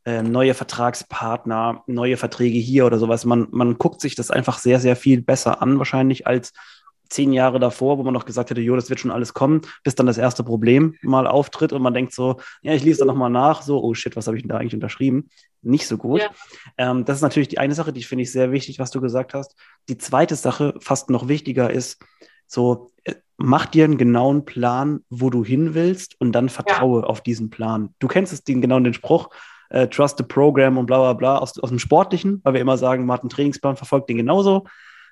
äh, 0.04 0.22
neue 0.22 0.54
Vertragspartner, 0.54 1.84
neue 1.86 2.16
Verträge 2.16 2.58
hier 2.58 2.86
oder 2.86 2.98
sowas, 2.98 3.24
man, 3.24 3.48
man 3.50 3.76
guckt 3.78 4.00
sich 4.00 4.14
das 4.14 4.30
einfach 4.30 4.58
sehr, 4.58 4.80
sehr 4.80 4.96
viel 4.96 5.22
besser 5.22 5.62
an, 5.62 5.78
wahrscheinlich 5.78 6.26
als 6.26 6.52
zehn 7.10 7.32
Jahre 7.32 7.58
davor, 7.58 7.98
wo 7.98 8.02
man 8.02 8.14
noch 8.14 8.24
gesagt 8.24 8.50
hätte, 8.50 8.60
jo, 8.60 8.76
das 8.76 8.88
wird 8.88 9.00
schon 9.00 9.10
alles 9.10 9.34
kommen, 9.34 9.60
bis 9.84 9.94
dann 9.94 10.06
das 10.06 10.16
erste 10.16 10.44
Problem 10.44 10.94
mal 11.02 11.26
auftritt 11.26 11.72
und 11.72 11.82
man 11.82 11.92
denkt 11.92 12.14
so, 12.14 12.40
ja, 12.62 12.72
ich 12.72 12.84
lese 12.84 13.00
da 13.00 13.04
nochmal 13.04 13.30
nach, 13.30 13.62
so, 13.62 13.82
oh 13.82 13.94
shit, 13.94 14.16
was 14.16 14.26
habe 14.26 14.36
ich 14.36 14.42
denn 14.44 14.48
da 14.48 14.56
eigentlich 14.56 14.74
unterschrieben? 14.74 15.28
Nicht 15.62 15.86
so 15.86 15.98
gut. 15.98 16.20
Ja. 16.20 16.30
Ähm, 16.78 17.04
das 17.04 17.16
ist 17.16 17.22
natürlich 17.22 17.48
die 17.48 17.58
eine 17.58 17.74
Sache, 17.74 17.92
die 17.92 18.02
finde 18.02 18.22
ich 18.22 18.32
sehr 18.32 18.52
wichtig, 18.52 18.78
was 18.78 18.90
du 18.90 19.00
gesagt 19.00 19.34
hast. 19.34 19.56
Die 19.88 19.98
zweite 19.98 20.36
Sache, 20.36 20.74
fast 20.80 21.10
noch 21.10 21.28
wichtiger, 21.28 21.70
ist, 21.70 22.02
so, 22.46 22.90
äh, 23.04 23.14
mach 23.36 23.66
dir 23.66 23.84
einen 23.84 23.98
genauen 23.98 24.44
Plan, 24.44 25.00
wo 25.10 25.30
du 25.30 25.44
hin 25.44 25.74
willst 25.74 26.20
und 26.20 26.32
dann 26.32 26.48
vertraue 26.48 27.02
ja. 27.02 27.06
auf 27.06 27.20
diesen 27.20 27.50
Plan. 27.50 27.94
Du 27.98 28.08
kennst 28.08 28.32
es, 28.32 28.44
den, 28.44 28.60
genau 28.60 28.80
den 28.80 28.94
Spruch, 28.94 29.30
äh, 29.70 29.88
trust 29.88 30.18
the 30.18 30.24
program 30.24 30.78
und 30.78 30.86
bla 30.86 30.98
bla 30.98 31.12
bla 31.12 31.38
aus, 31.38 31.58
aus 31.58 31.68
dem 31.68 31.78
Sportlichen, 31.78 32.40
weil 32.44 32.54
wir 32.54 32.60
immer 32.60 32.78
sagen, 32.78 33.06
man 33.06 33.14
hat 33.14 33.22
einen 33.22 33.30
Trainingsplan, 33.30 33.76
verfolgt 33.76 34.08
den 34.08 34.16
genauso 34.16 34.66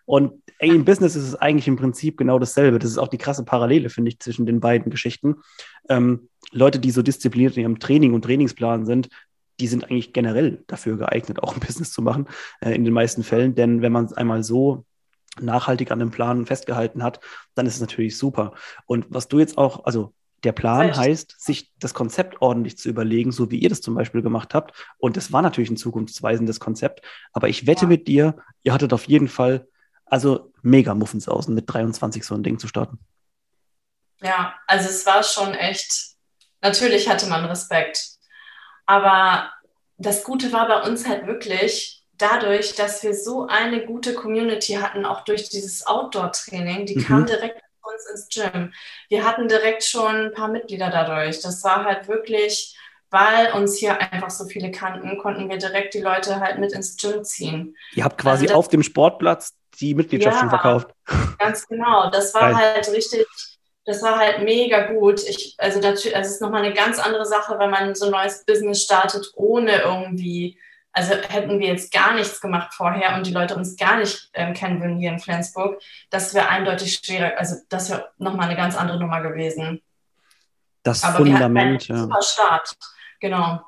Und 0.09 0.43
im 0.59 0.87
Business 0.87 1.17
ist 1.17 1.25
es 1.25 1.35
eigentlich 1.35 1.69
im 1.69 1.77
Prinzip 1.77 2.17
genau 2.17 2.39
dasselbe. 2.39 2.79
Das 2.79 2.91
ist 2.91 2.97
auch 2.97 3.09
die 3.09 3.19
krasse 3.19 3.45
Parallele, 3.45 3.91
finde 3.91 4.09
ich, 4.09 4.19
zwischen 4.19 4.47
den 4.47 4.59
beiden 4.59 4.91
Geschichten. 4.91 5.43
Ähm, 5.91 6.31
Leute, 6.51 6.79
die 6.79 6.91
so 6.93 7.03
diszipliniert 7.03 7.59
in 7.59 7.65
ihrem 7.65 7.79
Training 7.79 8.15
und 8.15 8.23
Trainingsplan 8.23 8.87
sind, 8.87 9.11
die 9.61 9.67
sind 9.67 9.85
eigentlich 9.85 10.15
generell 10.15 10.65
dafür 10.67 10.97
geeignet, 10.97 11.43
auch 11.43 11.53
ein 11.53 11.61
Business 11.61 11.93
zu 11.93 12.01
machen, 12.01 12.27
äh, 12.63 12.75
in 12.75 12.87
den 12.87 12.95
meisten 12.95 13.23
Fällen. 13.23 13.55
Denn 13.55 13.83
wenn 13.83 13.93
man 13.93 14.07
es 14.07 14.15
einmal 14.15 14.43
so 14.43 14.87
nachhaltig 15.39 15.91
an 15.91 15.99
dem 15.99 16.11
Plan 16.11 16.47
festgehalten 16.47 17.03
hat, 17.03 17.21
dann 17.55 17.67
ist 17.67 17.75
es 17.75 17.83
natürlich 17.83 18.17
super. 18.17 18.55
Und 18.87 19.05
was 19.11 19.29
du 19.29 19.39
jetzt 19.39 19.59
auch, 19.59 19.85
also 19.85 20.15
der 20.43 20.53
Plan 20.53 20.97
heißt, 20.97 21.39
sich 21.39 21.71
das 21.79 21.93
Konzept 21.93 22.41
ordentlich 22.41 22.79
zu 22.79 22.89
überlegen, 22.89 23.31
so 23.31 23.51
wie 23.51 23.59
ihr 23.59 23.69
das 23.69 23.83
zum 23.83 23.95
Beispiel 23.95 24.23
gemacht 24.23 24.55
habt. 24.55 24.73
Und 24.97 25.19
das 25.19 25.33
war 25.33 25.43
natürlich 25.43 25.69
ein 25.69 25.77
zukunftsweisendes 25.77 26.61
Konzept. 26.61 27.03
Aber 27.35 27.51
ich 27.51 27.67
wette 27.67 27.83
ja. 27.83 27.89
mit 27.89 28.09
dir, 28.09 28.37
ihr 28.63 28.73
hattet 28.73 28.95
auf 28.95 29.05
jeden 29.05 29.29
Fall 29.29 29.69
also 30.11 30.53
mega 30.63 30.95
Muffens 30.95 31.29
außen 31.29 31.55
mit 31.55 31.73
23 31.73 32.25
so 32.25 32.35
ein 32.35 32.43
Ding 32.43 32.59
zu 32.59 32.69
starten. 32.69 32.99
Ja, 34.21 34.55
also 34.67 34.89
es 34.89 35.07
war 35.07 35.23
schon 35.23 35.55
echt, 35.55 36.17
natürlich 36.61 37.09
hatte 37.09 37.27
man 37.27 37.45
Respekt. 37.45 38.19
Aber 38.87 39.51
das 39.97 40.25
Gute 40.25 40.53
war 40.53 40.67
bei 40.67 40.83
uns 40.83 41.07
halt 41.07 41.27
wirklich 41.27 42.05
dadurch, 42.17 42.75
dass 42.75 43.03
wir 43.03 43.15
so 43.15 43.47
eine 43.47 43.85
gute 43.87 44.15
Community 44.15 44.75
hatten, 44.75 45.05
auch 45.05 45.25
durch 45.25 45.49
dieses 45.49 45.87
Outdoor-Training, 45.87 46.87
die 46.87 46.97
mhm. 46.97 47.05
kam 47.05 47.27
direkt 47.27 47.63
uns 47.83 48.07
ins 48.11 48.29
Gym. 48.29 48.73
Wir 49.09 49.25
hatten 49.25 49.49
direkt 49.49 49.85
schon 49.85 50.27
ein 50.27 50.33
paar 50.33 50.49
Mitglieder 50.49 50.91
dadurch. 50.91 51.41
Das 51.41 51.63
war 51.65 51.85
halt 51.85 52.09
wirklich, 52.09 52.77
weil 53.11 53.53
uns 53.53 53.77
hier 53.77 54.01
einfach 54.13 54.31
so 54.31 54.45
viele 54.47 54.71
kannten, 54.71 55.19
konnten 55.19 55.49
wir 55.49 55.59
direkt 55.59 55.95
die 55.95 56.01
Leute 56.01 56.41
halt 56.41 56.59
mit 56.59 56.73
ins 56.73 56.97
Gym 56.97 57.25
ziehen. 57.25 57.77
Ihr 57.95 58.05
habt 58.05 58.19
quasi 58.19 58.45
also 58.45 58.55
das, 58.55 58.57
auf 58.57 58.69
dem 58.69 58.83
Sportplatz 58.83 59.57
die 59.81 59.95
Mitgliedschaft 59.95 60.37
ja, 60.37 60.41
schon 60.41 60.51
verkauft. 60.51 60.91
Ganz 61.39 61.67
genau. 61.67 62.11
Das 62.11 62.35
war 62.35 62.53
Geil. 62.53 62.57
halt 62.57 62.89
richtig, 62.89 63.27
das 63.85 64.03
war 64.03 64.19
halt 64.19 64.43
mega 64.43 64.93
gut. 64.93 65.23
Ich, 65.23 65.55
also 65.59 65.81
natürlich, 65.81 66.17
also 66.17 66.29
es 66.29 66.35
ist 66.35 66.43
nochmal 66.43 66.65
eine 66.65 66.75
ganz 66.75 66.99
andere 66.99 67.25
Sache, 67.25 67.59
wenn 67.59 67.71
man 67.71 67.95
so 67.95 68.07
ein 68.07 68.11
neues 68.11 68.45
Business 68.45 68.83
startet, 68.83 69.31
ohne 69.35 69.83
irgendwie 69.83 70.59
also 70.99 71.15
hätten 71.15 71.61
wir 71.61 71.69
jetzt 71.69 71.93
gar 71.93 72.15
nichts 72.15 72.41
gemacht 72.41 72.75
vorher 72.75 73.15
und 73.15 73.25
die 73.25 73.33
Leute 73.33 73.55
uns 73.55 73.77
gar 73.77 73.99
nicht 73.99 74.31
äh, 74.33 74.53
kennen 74.53 74.81
würden 74.81 74.97
hier 74.97 75.11
in 75.11 75.21
Flensburg, 75.21 75.81
das 76.11 76.35
wäre 76.35 76.49
eindeutig 76.49 76.95
schwerer, 76.95 77.39
also 77.39 77.57
das 77.69 77.91
wäre 77.91 78.11
nochmal 78.19 78.47
eine 78.47 78.57
ganz 78.57 78.77
andere 78.77 78.99
Nummer 78.99 79.21
gewesen. 79.21 79.81
Das 80.83 81.05
Aber 81.05 81.19
Fundament, 81.19 81.89
wir 81.89 81.95
ja. 81.95 82.03
Super 82.03 82.23
Start, 82.23 82.77
genau. 83.21 83.61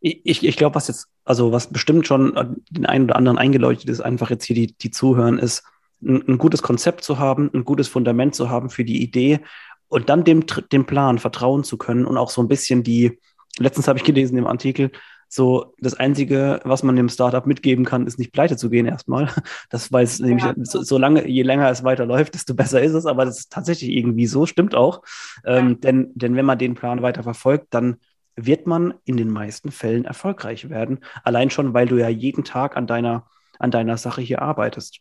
Ich, 0.00 0.46
ich 0.46 0.56
glaube, 0.56 0.74
was 0.74 0.88
jetzt, 0.88 1.08
also 1.24 1.52
was 1.52 1.68
bestimmt 1.68 2.06
schon 2.06 2.56
den 2.70 2.86
einen 2.86 3.04
oder 3.06 3.16
anderen 3.16 3.38
eingeleuchtet 3.38 3.88
ist, 3.88 4.00
einfach 4.00 4.30
jetzt 4.30 4.44
hier 4.44 4.54
die, 4.54 4.76
die 4.76 4.90
zuhören, 4.90 5.38
ist, 5.38 5.64
ein, 6.02 6.22
ein 6.28 6.38
gutes 6.38 6.62
Konzept 6.62 7.04
zu 7.04 7.18
haben, 7.18 7.50
ein 7.54 7.64
gutes 7.64 7.88
Fundament 7.88 8.34
zu 8.34 8.50
haben 8.50 8.70
für 8.70 8.84
die 8.84 9.02
Idee 9.02 9.40
und 9.88 10.08
dann 10.08 10.24
dem, 10.24 10.44
dem 10.72 10.86
Plan 10.86 11.18
vertrauen 11.18 11.64
zu 11.64 11.78
können 11.78 12.04
und 12.06 12.16
auch 12.16 12.30
so 12.30 12.42
ein 12.42 12.48
bisschen 12.48 12.82
die, 12.82 13.18
letztens 13.58 13.88
habe 13.88 13.98
ich 13.98 14.04
gelesen 14.04 14.36
im 14.36 14.46
Artikel, 14.46 14.90
so, 15.28 15.74
das 15.80 15.94
Einzige, 15.94 16.60
was 16.62 16.84
man 16.84 16.94
dem 16.94 17.08
Startup 17.08 17.44
mitgeben 17.46 17.84
kann, 17.84 18.06
ist 18.06 18.18
nicht 18.18 18.32
pleite 18.32 18.56
zu 18.56 18.70
gehen 18.70 18.86
erstmal. 18.86 19.28
Das 19.70 19.90
weiß 19.90 20.18
ja. 20.18 20.26
nämlich, 20.26 20.44
so, 20.62 20.82
so, 20.82 20.98
lange, 20.98 21.26
je 21.28 21.42
länger 21.42 21.68
es 21.68 21.82
weiterläuft, 21.82 22.34
desto 22.34 22.54
besser 22.54 22.80
ist 22.80 22.94
es, 22.94 23.06
aber 23.06 23.24
das 23.24 23.40
ist 23.40 23.52
tatsächlich 23.52 23.90
irgendwie 23.90 24.28
so, 24.28 24.46
stimmt 24.46 24.76
auch. 24.76 25.02
Ähm, 25.44 25.70
ja. 25.70 25.74
denn, 25.74 26.12
denn 26.14 26.36
wenn 26.36 26.46
man 26.46 26.58
den 26.58 26.74
Plan 26.74 27.02
weiter 27.02 27.24
verfolgt, 27.24 27.66
dann 27.70 27.96
wird 28.36 28.66
man 28.66 28.94
in 29.04 29.16
den 29.16 29.30
meisten 29.30 29.72
Fällen 29.72 30.04
erfolgreich 30.04 30.68
werden. 30.68 31.04
Allein 31.24 31.50
schon, 31.50 31.74
weil 31.74 31.88
du 31.88 31.96
ja 31.96 32.08
jeden 32.08 32.44
Tag 32.44 32.76
an 32.76 32.86
deiner, 32.86 33.26
an 33.58 33.70
deiner 33.70 33.96
Sache 33.96 34.20
hier 34.20 34.42
arbeitest. 34.42 35.00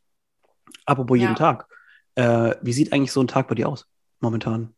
Apropos 0.85 1.17
ja. 1.17 1.23
jeden 1.23 1.35
Tag. 1.35 1.67
Äh, 2.15 2.55
wie 2.61 2.73
sieht 2.73 2.93
eigentlich 2.93 3.11
so 3.11 3.21
ein 3.21 3.27
Tag 3.27 3.47
bei 3.47 3.55
dir 3.55 3.67
aus 3.67 3.85
momentan? 4.21 4.73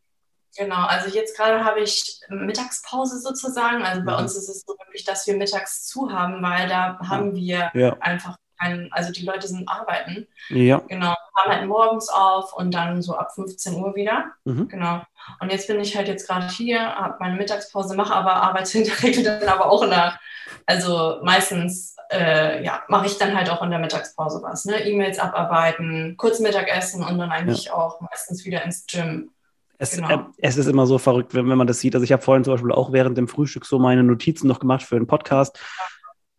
Genau, 0.56 0.86
also 0.86 1.14
jetzt 1.14 1.36
gerade 1.36 1.64
habe 1.64 1.80
ich 1.80 2.20
Mittagspause 2.28 3.20
sozusagen. 3.20 3.84
Also 3.84 4.04
bei 4.04 4.12
ja. 4.12 4.18
uns 4.18 4.34
ist 4.34 4.48
es 4.48 4.64
so 4.66 4.74
wirklich, 4.78 5.04
dass 5.04 5.26
wir 5.26 5.36
mittags 5.36 5.86
zu 5.86 6.10
haben, 6.10 6.42
weil 6.42 6.68
da 6.68 6.98
haben 7.00 7.34
wir 7.34 7.70
ja. 7.74 7.96
einfach 8.00 8.36
keinen, 8.58 8.92
also 8.92 9.12
die 9.12 9.24
Leute 9.24 9.48
sind 9.48 9.68
arbeiten. 9.68 10.26
Ja. 10.48 10.82
Genau, 10.88 11.14
haben 11.36 11.52
halt 11.52 11.66
morgens 11.66 12.08
auf 12.08 12.52
und 12.54 12.72
dann 12.72 13.02
so 13.02 13.14
ab 13.14 13.32
15 13.34 13.74
Uhr 13.76 13.94
wieder. 13.94 14.32
Mhm. 14.44 14.68
Genau. 14.68 15.02
Und 15.40 15.52
jetzt 15.52 15.68
bin 15.68 15.80
ich 15.80 15.96
halt 15.96 16.08
jetzt 16.08 16.26
gerade 16.26 16.48
hier, 16.48 16.80
habe 16.80 17.16
meine 17.20 17.36
Mittagspause, 17.36 17.94
mache 17.94 18.14
aber 18.14 18.34
arbeite 18.34 18.78
Regel 19.02 19.24
dann 19.24 19.48
aber 19.48 19.70
auch 19.70 19.82
in 19.82 19.90
der, 19.90 20.18
also 20.66 21.20
meistens 21.22 21.96
äh, 22.10 22.64
ja, 22.64 22.82
mache 22.88 23.06
ich 23.06 23.18
dann 23.18 23.36
halt 23.36 23.50
auch 23.50 23.62
in 23.62 23.70
der 23.70 23.78
Mittagspause 23.78 24.40
was. 24.42 24.64
Ne? 24.64 24.86
E-Mails 24.86 25.18
abarbeiten, 25.18 26.16
kurz 26.16 26.40
Mittagessen 26.40 27.04
und 27.04 27.18
dann 27.18 27.30
eigentlich 27.30 27.66
ja. 27.66 27.74
auch 27.74 28.00
meistens 28.00 28.44
wieder 28.44 28.64
ins 28.64 28.86
Gym. 28.86 29.30
Es, 29.78 29.92
genau. 29.92 30.10
äh, 30.10 30.18
es, 30.38 30.56
ist 30.56 30.66
immer 30.66 30.86
so 30.86 30.98
verrückt, 30.98 31.34
wenn, 31.34 31.48
wenn 31.48 31.58
man 31.58 31.66
das 31.66 31.80
sieht. 31.80 31.94
Also 31.94 32.04
ich 32.04 32.12
habe 32.12 32.22
vorhin 32.22 32.44
zum 32.44 32.54
Beispiel 32.54 32.72
auch 32.72 32.92
während 32.92 33.16
dem 33.16 33.28
Frühstück 33.28 33.64
so 33.64 33.78
meine 33.78 34.02
Notizen 34.02 34.48
noch 34.48 34.58
gemacht 34.58 34.82
für 34.82 34.96
einen 34.96 35.06
Podcast. 35.06 35.58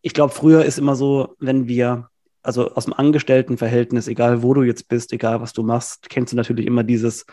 Ich 0.02 0.12
glaube, 0.12 0.32
früher 0.32 0.64
ist 0.64 0.78
immer 0.78 0.94
so, 0.94 1.36
wenn 1.38 1.66
wir, 1.66 2.09
also 2.42 2.74
aus 2.74 2.84
dem 2.84 2.94
Angestelltenverhältnis, 2.94 4.08
egal 4.08 4.42
wo 4.42 4.54
du 4.54 4.62
jetzt 4.62 4.88
bist, 4.88 5.12
egal 5.12 5.40
was 5.40 5.52
du 5.52 5.62
machst, 5.62 6.08
kennst 6.08 6.32
du 6.32 6.36
natürlich 6.36 6.66
immer 6.66 6.84
dieses, 6.84 7.26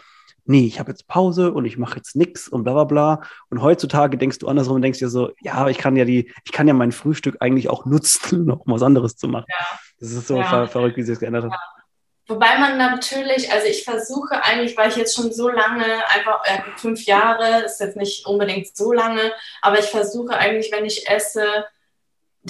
nee, 0.46 0.66
ich 0.66 0.80
habe 0.80 0.92
jetzt 0.92 1.08
Pause 1.08 1.52
und 1.52 1.66
ich 1.66 1.78
mache 1.78 1.98
jetzt 1.98 2.16
nichts 2.16 2.48
und 2.48 2.64
bla 2.64 2.74
bla 2.74 2.84
bla. 2.86 3.22
Und 3.50 3.62
heutzutage 3.62 4.18
denkst 4.18 4.40
du 4.40 4.48
andersrum 4.48 4.76
und 4.76 4.82
denkst 4.82 5.00
dir 5.00 5.10
so, 5.10 5.32
ja, 5.42 5.68
ich 5.68 5.78
kann 5.78 5.96
ja 5.96 6.06
die, 6.06 6.32
ich 6.46 6.52
kann 6.52 6.68
ja 6.68 6.74
mein 6.74 6.92
Frühstück 6.92 7.38
eigentlich 7.40 7.70
auch 7.70 7.86
nutzen, 7.86 8.50
um 8.52 8.74
was 8.74 8.82
anderes 8.82 9.18
zu 9.18 9.28
machen. 9.28 9.46
Ja. 9.48 9.66
Das 10.00 10.12
ist 10.12 10.28
so 10.28 10.38
ja. 10.38 10.44
ver 10.44 10.68
verrückt, 10.68 10.98
wie 10.98 11.04
sich 11.04 11.14
das 11.14 11.20
geändert 11.20 11.46
hat. 11.46 11.52
Ja. 11.52 11.78
Wobei 12.30 12.58
man 12.60 12.78
natürlich, 12.78 13.50
also 13.52 13.68
ich 13.68 13.86
versuche 13.86 14.44
eigentlich, 14.44 14.76
weil 14.76 14.90
ich 14.90 14.98
jetzt 14.98 15.16
schon 15.16 15.32
so 15.32 15.48
lange, 15.48 15.86
einfach 16.10 16.44
äh, 16.44 16.60
fünf 16.76 17.06
Jahre, 17.06 17.64
ist 17.64 17.80
jetzt 17.80 17.96
nicht 17.96 18.26
unbedingt 18.26 18.76
so 18.76 18.92
lange, 18.92 19.32
aber 19.62 19.80
ich 19.80 19.86
versuche 19.86 20.36
eigentlich, 20.38 20.70
wenn 20.74 20.84
ich 20.84 21.10
esse, 21.10 21.66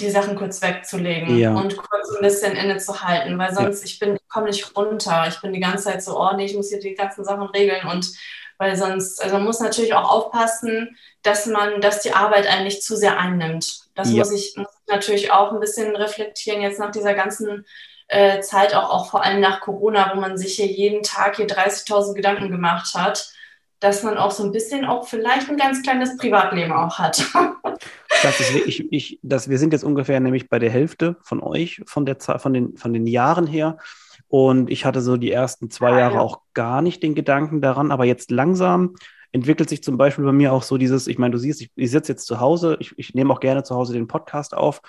die 0.00 0.10
Sachen 0.10 0.36
kurz 0.36 0.62
wegzulegen 0.62 1.38
ja. 1.38 1.54
und 1.54 1.76
kurz 1.76 2.14
ein 2.14 2.22
bisschen 2.22 2.56
innezuhalten, 2.56 3.38
weil 3.38 3.54
sonst 3.54 3.80
ja. 3.80 3.86
ich 3.86 3.98
bin, 3.98 4.16
ich 4.16 4.28
komme 4.28 4.46
nicht 4.46 4.76
runter. 4.76 5.26
Ich 5.28 5.40
bin 5.40 5.52
die 5.52 5.60
ganze 5.60 5.84
Zeit 5.84 6.02
so, 6.02 6.18
oh 6.18 6.30
nee, 6.36 6.46
ich 6.46 6.54
muss 6.54 6.68
hier 6.68 6.80
die 6.80 6.94
ganzen 6.94 7.24
Sachen 7.24 7.48
regeln 7.48 7.86
und 7.86 8.12
weil 8.58 8.76
sonst, 8.76 9.22
also 9.22 9.36
man 9.36 9.44
muss 9.44 9.60
natürlich 9.60 9.94
auch 9.94 10.10
aufpassen, 10.10 10.96
dass 11.22 11.46
man, 11.46 11.80
dass 11.80 12.02
die 12.02 12.12
Arbeit 12.12 12.46
einen 12.46 12.64
nicht 12.64 12.82
zu 12.82 12.96
sehr 12.96 13.18
einnimmt. 13.18 13.82
Das 13.94 14.10
ja. 14.10 14.18
muss, 14.18 14.32
ich, 14.32 14.56
muss 14.56 14.68
ich 14.68 14.92
natürlich 14.92 15.32
auch 15.32 15.52
ein 15.52 15.60
bisschen 15.60 15.94
reflektieren 15.94 16.60
jetzt 16.60 16.80
nach 16.80 16.90
dieser 16.90 17.14
ganzen 17.14 17.64
äh, 18.08 18.40
Zeit, 18.40 18.74
auch, 18.74 18.90
auch 18.90 19.10
vor 19.10 19.22
allem 19.22 19.40
nach 19.40 19.60
Corona, 19.60 20.12
wo 20.14 20.20
man 20.20 20.36
sich 20.36 20.56
hier 20.56 20.66
jeden 20.66 21.02
Tag 21.02 21.36
hier 21.36 21.46
30.000 21.46 22.14
Gedanken 22.14 22.50
gemacht 22.50 22.94
hat, 22.94 23.32
dass 23.80 24.02
man 24.02 24.16
auch 24.16 24.30
so 24.30 24.44
ein 24.44 24.52
bisschen 24.52 24.84
auch 24.84 25.06
vielleicht 25.06 25.48
ein 25.48 25.56
ganz 25.56 25.82
kleines 25.82 26.16
Privatleben 26.16 26.72
auch 26.72 26.98
hat. 26.98 27.24
das 28.22 28.40
ist 28.40 28.54
wirklich, 28.54 28.86
ich, 28.90 29.18
das, 29.22 29.48
wir 29.48 29.58
sind 29.58 29.72
jetzt 29.72 29.84
ungefähr 29.84 30.20
nämlich 30.20 30.48
bei 30.48 30.58
der 30.58 30.70
Hälfte 30.70 31.16
von 31.22 31.42
euch, 31.42 31.80
von, 31.86 32.06
der, 32.06 32.16
von, 32.18 32.52
den, 32.52 32.76
von 32.76 32.92
den 32.92 33.06
Jahren 33.06 33.46
her. 33.46 33.78
Und 34.26 34.68
ich 34.70 34.84
hatte 34.84 35.00
so 35.00 35.16
die 35.16 35.30
ersten 35.30 35.70
zwei 35.70 35.92
ah, 35.92 35.98
Jahre 36.00 36.14
ja. 36.16 36.20
auch 36.20 36.40
gar 36.54 36.82
nicht 36.82 37.02
den 37.02 37.14
Gedanken 37.14 37.60
daran, 37.60 37.90
aber 37.90 38.04
jetzt 38.04 38.30
langsam 38.30 38.94
entwickelt 39.32 39.68
sich 39.68 39.82
zum 39.82 39.96
Beispiel 39.96 40.24
bei 40.24 40.32
mir 40.32 40.52
auch 40.52 40.62
so 40.62 40.78
dieses, 40.78 41.06
ich 41.06 41.18
meine, 41.18 41.32
du 41.32 41.38
siehst, 41.38 41.60
ich, 41.60 41.70
ich 41.76 41.90
sitze 41.90 42.12
jetzt 42.12 42.26
zu 42.26 42.40
Hause, 42.40 42.76
ich, 42.80 42.98
ich 42.98 43.14
nehme 43.14 43.32
auch 43.32 43.40
gerne 43.40 43.62
zu 43.62 43.74
Hause 43.74 43.92
den 43.92 44.08
Podcast 44.08 44.54
auf 44.54 44.80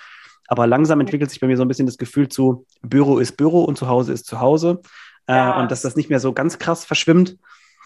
aber 0.50 0.66
langsam 0.66 0.98
entwickelt 0.98 1.30
sich 1.30 1.38
bei 1.38 1.46
mir 1.46 1.56
so 1.56 1.62
ein 1.62 1.68
bisschen 1.68 1.86
das 1.86 1.96
Gefühl 1.96 2.28
zu, 2.28 2.66
Büro 2.82 3.18
ist 3.18 3.36
Büro 3.36 3.62
und 3.62 3.78
zu 3.78 3.86
Hause 3.86 4.12
ist 4.12 4.26
zu 4.26 4.40
Hause. 4.40 4.82
Äh, 5.28 5.34
ja. 5.34 5.56
Äh, 5.56 5.62
und 5.62 5.70
dass 5.70 5.80
das 5.80 5.94
nicht 5.94 6.10
mehr 6.10 6.18
so 6.18 6.32
ganz 6.32 6.58
krass 6.58 6.84
verschwimmt. 6.84 7.36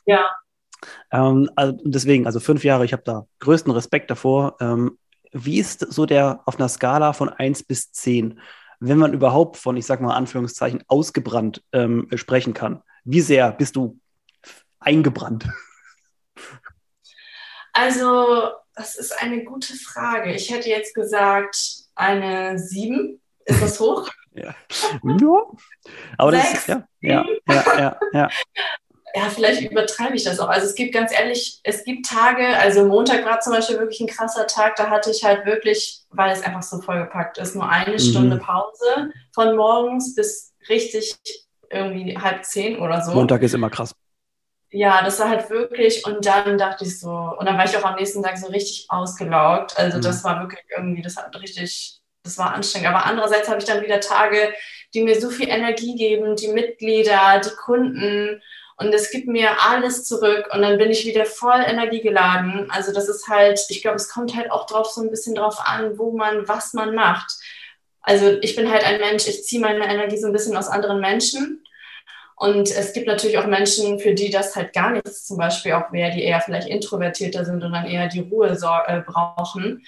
Ja. 0.06 0.30
Ähm, 1.11 1.51
also 1.57 1.77
deswegen, 1.85 2.27
also 2.27 2.40
fünf 2.40 2.64
Jahre, 2.64 2.85
ich 2.85 2.92
habe 2.92 3.03
da 3.05 3.27
größten 3.40 3.73
Respekt 3.73 4.11
davor. 4.11 4.57
Ähm, 4.61 4.99
wie 5.33 5.59
ist 5.59 5.81
so 5.92 6.07
der 6.07 6.42
auf 6.47 6.59
einer 6.59 6.68
Skala 6.68 7.12
von 7.12 7.29
1 7.29 7.64
bis 7.64 7.92
10, 7.92 8.40
wenn 8.81 8.99
man 8.99 9.12
überhaupt 9.12 9.57
von, 9.57 9.77
ich 9.77 9.87
sag 9.87 10.01
mal 10.01 10.14
Anführungszeichen, 10.14 10.85
ausgebrannt 10.87 11.62
ähm, 11.73 12.09
sprechen 12.14 12.55
kann? 12.55 12.83
Wie 13.05 13.20
sehr 13.20 13.53
bist 13.53 13.77
du 13.77 13.99
eingebrannt? 14.79 15.47
Also, 17.73 18.53
das 18.75 18.97
ist 18.97 19.20
eine 19.20 19.44
gute 19.44 19.75
Frage. 19.75 20.33
Ich 20.33 20.51
hätte 20.51 20.68
jetzt 20.68 20.94
gesagt, 20.94 21.57
eine 21.94 22.59
7. 22.59 23.20
Ist 23.47 23.62
das 23.62 23.81
hoch? 23.81 24.09
ja. 24.35 24.55
ja. 25.03 25.42
Aber 26.18 26.33
das 26.33 26.55
ist, 26.55 26.68
ja, 26.68 26.87
ja, 27.01 27.25
ja, 27.49 27.79
ja, 27.79 28.01
ja. 28.12 28.29
Ja, 29.14 29.29
vielleicht 29.29 29.70
übertreibe 29.70 30.16
ich 30.16 30.24
das 30.24 30.40
auch. 30.40 30.48
Also 30.48 30.66
es 30.66 30.74
gibt 30.74 30.92
ganz 30.92 31.12
ehrlich, 31.12 31.61
es 31.62 31.85
gibt 31.85 32.07
Tage, 32.07 32.46
also 32.59 32.85
Montag 32.85 33.24
war 33.24 33.38
zum 33.40 33.53
Beispiel 33.53 33.79
wirklich 33.79 34.00
ein 34.00 34.09
krasser 34.09 34.46
Tag, 34.46 34.74
da 34.74 34.90
hatte 34.90 35.11
ich 35.11 35.22
halt 35.22 35.46
wirklich, 35.46 36.03
weil 36.11 36.33
es 36.33 36.42
einfach 36.42 36.62
so 36.62 36.81
vollgepackt 36.81 37.38
ist, 37.38 37.55
nur 37.55 37.68
eine 37.68 37.92
mhm. 37.92 37.98
Stunde 38.00 38.38
Pause 38.38 39.12
von 39.33 39.55
morgens 39.55 40.16
bis 40.16 40.53
richtig 40.68 41.16
irgendwie 41.70 42.18
halb 42.18 42.44
zehn 42.44 42.81
oder 42.81 43.03
so. 43.03 43.12
Montag 43.12 43.42
ist 43.42 43.55
immer 43.55 43.70
krass 43.70 43.94
ja, 44.74 45.03
das 45.05 45.20
war 45.20 45.29
halt 45.29 45.50
wirklich, 45.50 46.05
und 46.05 46.27
dann 46.27 46.59
dachte 46.59 46.85
ich 46.85 46.98
so, 46.98 47.09
und 47.09 47.46
dann 47.46 47.57
war 47.57 47.64
ich 47.64 47.77
auch 47.77 47.85
am 47.85 47.94
nächsten 47.94 48.24
Tag 48.24 48.37
so 48.37 48.48
richtig 48.48 48.87
ausgelaugt. 48.88 49.79
Also 49.79 49.98
mhm. 49.98 50.03
das 50.03 50.24
war 50.24 50.40
wirklich 50.40 50.64
irgendwie, 50.77 51.00
das 51.00 51.16
hat 51.16 51.35
richtig, 51.40 52.00
das 52.24 52.38
war 52.38 52.53
anstrengend. 52.53 52.88
Aber 52.88 53.07
andererseits 53.07 53.48
habe 53.48 53.61
ich 53.61 53.66
dann 53.66 53.83
wieder 53.83 54.00
Tage, 54.00 54.53
die 54.92 55.05
mir 55.05 55.20
so 55.20 55.31
viel 55.31 55.48
Energie 55.48 55.94
geben, 55.94 56.35
die 56.35 56.48
Mitglieder, 56.48 57.40
die 57.44 57.55
Kunden. 57.55 58.42
Und 58.76 58.92
es 58.92 59.10
gibt 59.10 59.28
mir 59.28 59.50
alles 59.68 60.04
zurück 60.04 60.48
und 60.52 60.62
dann 60.62 60.78
bin 60.78 60.90
ich 60.90 61.06
wieder 61.06 61.26
voll 61.26 61.60
energiegeladen. 61.64 62.70
Also 62.70 62.92
das 62.92 63.08
ist 63.08 63.28
halt, 63.28 63.60
ich 63.68 63.82
glaube, 63.82 63.96
es 63.96 64.08
kommt 64.08 64.34
halt 64.34 64.50
auch 64.50 64.66
drauf 64.66 64.90
so 64.90 65.00
ein 65.00 65.10
bisschen 65.10 65.37
drauf 65.37 65.58
an, 65.64 65.96
wo 65.96 66.16
man, 66.16 66.48
was 66.48 66.74
man 66.74 66.94
macht. 66.94 67.32
Also 68.00 68.37
ich 68.42 68.56
bin 68.56 68.70
halt 68.70 68.84
ein 68.84 69.00
Mensch, 69.00 69.28
ich 69.28 69.44
ziehe 69.44 69.60
meine 69.60 69.87
Energie 69.87 70.18
so 70.18 70.26
ein 70.26 70.32
bisschen 70.32 70.56
aus 70.56 70.68
anderen 70.68 71.00
Menschen. 71.00 71.64
Und 72.37 72.70
es 72.70 72.92
gibt 72.92 73.06
natürlich 73.06 73.38
auch 73.38 73.46
Menschen, 73.46 74.00
für 74.00 74.12
die 74.12 74.30
das 74.30 74.56
halt 74.56 74.72
gar 74.72 74.90
nichts 74.90 75.24
zum 75.24 75.38
Beispiel 75.38 75.72
auch 75.72 75.92
wäre, 75.92 76.10
die 76.10 76.24
eher 76.24 76.40
vielleicht 76.40 76.68
introvertierter 76.68 77.44
sind 77.44 77.62
und 77.62 77.72
dann 77.72 77.87
eher 77.87 78.08
die 78.08 78.20
Ruhe 78.20 78.48
äh, 78.48 79.00
brauchen. 79.00 79.87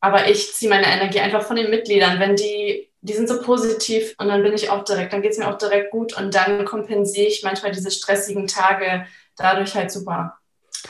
Aber 0.00 0.28
ich 0.28 0.54
ziehe 0.54 0.70
meine 0.70 0.86
Energie 0.86 1.20
einfach 1.20 1.42
von 1.42 1.56
den 1.56 1.70
Mitgliedern. 1.70 2.18
Wenn 2.18 2.34
die, 2.34 2.90
die 3.02 3.12
sind 3.12 3.28
so 3.28 3.42
positiv 3.42 4.14
und 4.18 4.28
dann 4.28 4.42
bin 4.42 4.54
ich 4.54 4.70
auch 4.70 4.84
direkt, 4.84 5.12
dann 5.12 5.22
geht 5.22 5.32
es 5.32 5.38
mir 5.38 5.48
auch 5.48 5.58
direkt 5.58 5.90
gut 5.90 6.16
und 6.16 6.34
dann 6.34 6.64
kompensiere 6.64 7.26
ich 7.26 7.42
manchmal 7.42 7.72
diese 7.72 7.90
stressigen 7.90 8.46
Tage 8.46 9.06
dadurch 9.36 9.74
halt 9.74 9.90
super 9.90 10.38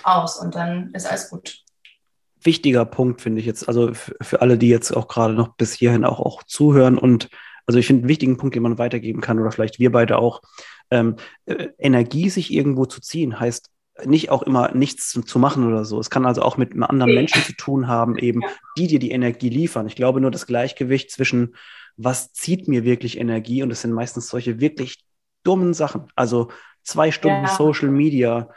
aus 0.02 0.38
und 0.38 0.54
dann 0.54 0.92
ist 0.94 1.06
alles 1.06 1.30
gut. 1.30 1.58
Wichtiger 2.42 2.84
Punkt 2.84 3.22
finde 3.22 3.40
ich 3.40 3.46
jetzt, 3.46 3.66
also 3.66 3.92
für 3.92 4.42
alle, 4.42 4.58
die 4.58 4.68
jetzt 4.68 4.92
auch 4.92 5.08
gerade 5.08 5.32
noch 5.32 5.56
bis 5.56 5.72
hierhin 5.72 6.04
auch, 6.04 6.20
auch 6.20 6.42
zuhören 6.42 6.98
und 6.98 7.30
also 7.66 7.78
ich 7.78 7.86
finde 7.86 8.02
einen 8.02 8.08
wichtigen 8.08 8.36
Punkt, 8.36 8.54
den 8.54 8.62
man 8.62 8.78
weitergeben 8.78 9.20
kann 9.20 9.38
oder 9.38 9.50
vielleicht 9.50 9.78
wir 9.78 9.90
beide 9.90 10.18
auch, 10.18 10.42
ähm, 10.90 11.16
äh, 11.46 11.68
Energie 11.78 12.28
sich 12.28 12.52
irgendwo 12.52 12.84
zu 12.84 13.00
ziehen, 13.00 13.40
heißt 13.40 13.70
nicht 14.04 14.30
auch 14.30 14.42
immer 14.42 14.74
nichts 14.74 15.10
zu, 15.10 15.22
zu, 15.22 15.38
machen 15.38 15.66
oder 15.66 15.84
so. 15.84 15.98
Es 15.98 16.10
kann 16.10 16.26
also 16.26 16.42
auch 16.42 16.56
mit 16.56 16.72
anderen 16.82 17.14
Menschen 17.14 17.42
zu 17.42 17.54
tun 17.54 17.88
haben, 17.88 18.18
eben, 18.18 18.42
die 18.78 18.86
dir 18.86 18.98
die 18.98 19.10
Energie 19.10 19.50
liefern. 19.50 19.86
Ich 19.86 19.96
glaube 19.96 20.20
nur 20.20 20.30
das 20.30 20.46
Gleichgewicht 20.46 21.10
zwischen, 21.10 21.54
was 21.96 22.32
zieht 22.32 22.68
mir 22.68 22.84
wirklich 22.84 23.18
Energie 23.18 23.62
und 23.62 23.70
es 23.70 23.82
sind 23.82 23.92
meistens 23.92 24.28
solche 24.28 24.60
wirklich 24.60 25.04
dummen 25.44 25.74
Sachen. 25.74 26.06
Also 26.16 26.50
zwei 26.82 27.10
Stunden 27.10 27.44
ja. 27.44 27.54
Social 27.54 27.90
Media 27.90 28.48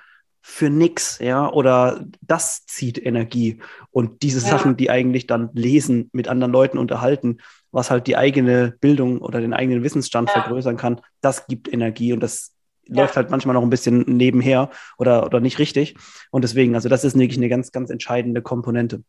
für 0.47 0.69
nix, 0.69 1.17
ja, 1.19 1.51
oder 1.51 2.05
das 2.21 2.65
zieht 2.67 3.03
Energie. 3.03 3.61
Und 3.89 4.21
diese 4.21 4.39
ja. 4.39 4.51
Sachen, 4.51 4.77
die 4.77 4.91
eigentlich 4.91 5.25
dann 5.25 5.49
lesen, 5.53 6.09
mit 6.13 6.27
anderen 6.27 6.53
Leuten 6.53 6.77
unterhalten, 6.77 7.39
was 7.71 7.89
halt 7.89 8.07
die 8.07 8.15
eigene 8.15 8.75
Bildung 8.79 9.21
oder 9.21 9.41
den 9.41 9.53
eigenen 9.53 9.83
Wissensstand 9.83 10.29
ja. 10.29 10.41
vergrößern 10.41 10.77
kann, 10.77 11.01
das 11.19 11.47
gibt 11.47 11.71
Energie 11.71 12.13
und 12.13 12.21
das 12.21 12.54
ja. 12.87 13.01
läuft 13.01 13.15
halt 13.15 13.29
manchmal 13.29 13.53
noch 13.53 13.63
ein 13.63 13.69
bisschen 13.69 14.01
nebenher 14.01 14.69
oder, 14.97 15.25
oder 15.25 15.39
nicht 15.39 15.59
richtig. 15.59 15.95
Und 16.31 16.43
deswegen, 16.43 16.75
also 16.75 16.89
das 16.89 17.03
ist 17.03 17.17
wirklich 17.17 17.37
eine 17.37 17.49
ganz, 17.49 17.71
ganz 17.71 17.89
entscheidende 17.89 18.41
Komponente. 18.41 19.03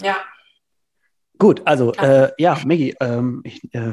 Ja. 0.00 0.16
Gut, 1.38 1.62
also 1.64 1.94
äh, 1.94 2.32
ja, 2.36 2.58
Maggie, 2.66 2.94
ähm, 3.00 3.40
ich, 3.44 3.72
äh, 3.72 3.92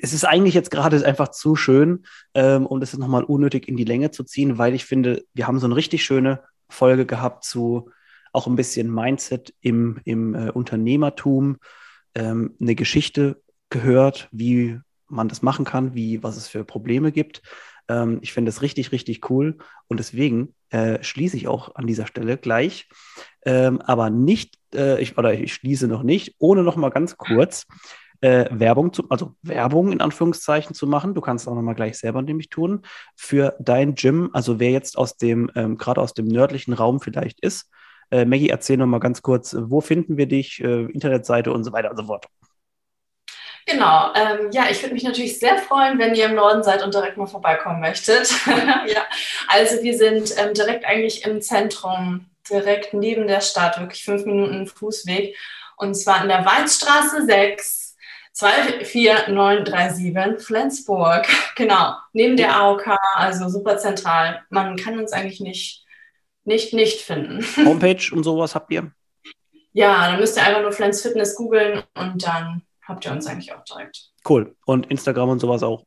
es 0.00 0.14
ist 0.14 0.24
eigentlich 0.24 0.54
jetzt 0.54 0.70
gerade 0.70 1.04
einfach 1.04 1.28
zu 1.28 1.54
schön, 1.54 2.04
ähm, 2.32 2.64
um 2.64 2.80
das 2.80 2.92
jetzt 2.92 3.00
nochmal 3.00 3.24
unnötig 3.24 3.68
in 3.68 3.76
die 3.76 3.84
Länge 3.84 4.10
zu 4.10 4.24
ziehen, 4.24 4.56
weil 4.56 4.74
ich 4.74 4.86
finde, 4.86 5.22
wir 5.34 5.46
haben 5.46 5.58
so 5.58 5.66
eine 5.66 5.76
richtig 5.76 6.02
schöne 6.02 6.42
Folge 6.70 7.04
gehabt 7.04 7.44
zu 7.44 7.90
auch 8.32 8.46
ein 8.46 8.56
bisschen 8.56 8.92
Mindset 8.92 9.54
im, 9.60 10.00
im 10.04 10.34
äh, 10.34 10.50
Unternehmertum, 10.50 11.58
ähm, 12.14 12.56
eine 12.58 12.74
Geschichte 12.74 13.42
gehört, 13.68 14.28
wie 14.32 14.80
man 15.08 15.28
das 15.28 15.42
machen 15.42 15.64
kann, 15.64 15.94
wie, 15.94 16.22
was 16.22 16.36
es 16.36 16.48
für 16.48 16.64
Probleme 16.64 17.12
gibt. 17.12 17.42
Ähm, 17.88 18.18
ich 18.22 18.32
finde 18.32 18.50
das 18.50 18.62
richtig, 18.62 18.92
richtig 18.92 19.30
cool 19.30 19.58
und 19.88 19.98
deswegen 19.98 20.54
äh, 20.70 21.02
schließe 21.02 21.36
ich 21.36 21.48
auch 21.48 21.74
an 21.74 21.86
dieser 21.86 22.06
Stelle 22.06 22.38
gleich, 22.38 22.88
ähm, 23.44 23.80
aber 23.80 24.10
nicht, 24.10 24.58
äh, 24.74 25.00
ich, 25.00 25.18
oder 25.18 25.34
ich 25.34 25.54
schließe 25.54 25.88
noch 25.88 26.02
nicht, 26.02 26.34
ohne 26.38 26.62
noch 26.62 26.76
mal 26.76 26.90
ganz 26.90 27.16
kurz 27.16 27.66
äh, 28.22 28.46
Werbung 28.50 28.92
zu, 28.92 29.04
also 29.10 29.34
Werbung 29.42 29.92
in 29.92 30.00
Anführungszeichen 30.00 30.74
zu 30.74 30.86
machen. 30.86 31.14
Du 31.14 31.20
kannst 31.20 31.48
auch 31.48 31.54
noch 31.54 31.62
mal 31.62 31.74
gleich 31.74 31.98
selber 31.98 32.22
nämlich 32.22 32.48
tun 32.48 32.82
für 33.16 33.56
dein 33.58 33.94
Gym. 33.94 34.30
Also 34.32 34.60
wer 34.60 34.70
jetzt 34.70 34.96
aus 34.96 35.16
dem, 35.16 35.50
ähm, 35.56 35.76
gerade 35.76 36.00
aus 36.00 36.14
dem 36.14 36.26
nördlichen 36.26 36.72
Raum 36.72 37.00
vielleicht 37.00 37.40
ist, 37.40 37.68
äh, 38.10 38.24
Maggie, 38.24 38.48
erzähl 38.50 38.76
noch 38.76 38.86
mal 38.86 39.00
ganz 39.00 39.22
kurz, 39.22 39.56
wo 39.58 39.80
finden 39.80 40.16
wir 40.16 40.26
dich, 40.26 40.62
äh, 40.62 40.84
Internetseite 40.84 41.52
und 41.52 41.64
so 41.64 41.72
weiter 41.72 41.90
und 41.90 41.96
so 41.96 42.04
fort. 42.04 42.28
Genau, 43.66 44.12
ähm, 44.14 44.50
ja, 44.50 44.64
ich 44.70 44.82
würde 44.82 44.94
mich 44.94 45.04
natürlich 45.04 45.38
sehr 45.38 45.58
freuen, 45.58 45.98
wenn 45.98 46.14
ihr 46.14 46.26
im 46.26 46.34
Norden 46.34 46.62
seid 46.62 46.82
und 46.82 46.94
direkt 46.94 47.16
mal 47.16 47.26
vorbeikommen 47.26 47.80
möchtet. 47.80 48.30
ja, 48.46 49.06
also 49.48 49.82
wir 49.82 49.96
sind 49.96 50.34
ähm, 50.36 50.54
direkt 50.54 50.84
eigentlich 50.84 51.24
im 51.24 51.40
Zentrum, 51.40 52.26
direkt 52.50 52.92
neben 52.92 53.26
der 53.26 53.40
Stadt, 53.40 53.78
wirklich 53.78 54.04
fünf 54.04 54.24
Minuten 54.24 54.66
Fußweg. 54.66 55.36
Und 55.76 55.94
zwar 55.94 56.22
in 56.22 56.28
der 56.28 56.44
Weinstraße 56.44 57.24
6, 57.24 57.96
24937 58.32 60.44
Flensburg. 60.44 61.26
Genau, 61.54 61.96
neben 62.14 62.38
der 62.38 62.56
AOK, 62.56 62.96
also 63.14 63.46
super 63.50 63.76
zentral. 63.76 64.40
Man 64.48 64.76
kann 64.76 64.98
uns 64.98 65.12
eigentlich 65.12 65.40
nicht, 65.40 65.84
nicht, 66.44 66.72
nicht 66.72 67.02
finden. 67.02 67.44
Homepage 67.66 68.10
und 68.10 68.24
sowas 68.24 68.54
habt 68.54 68.72
ihr? 68.72 68.90
Ja, 69.74 70.10
dann 70.10 70.18
müsst 70.18 70.38
ihr 70.38 70.44
einfach 70.44 70.62
nur 70.62 70.72
Flens 70.72 71.02
Fitness 71.02 71.36
googeln 71.36 71.82
und 71.94 72.26
dann 72.26 72.62
habt 72.86 73.04
ihr 73.04 73.12
uns 73.12 73.26
eigentlich 73.26 73.52
auch 73.52 73.64
direkt. 73.64 74.10
Cool. 74.28 74.54
Und 74.66 74.86
Instagram 74.86 75.30
und 75.30 75.38
sowas 75.38 75.62
auch? 75.62 75.84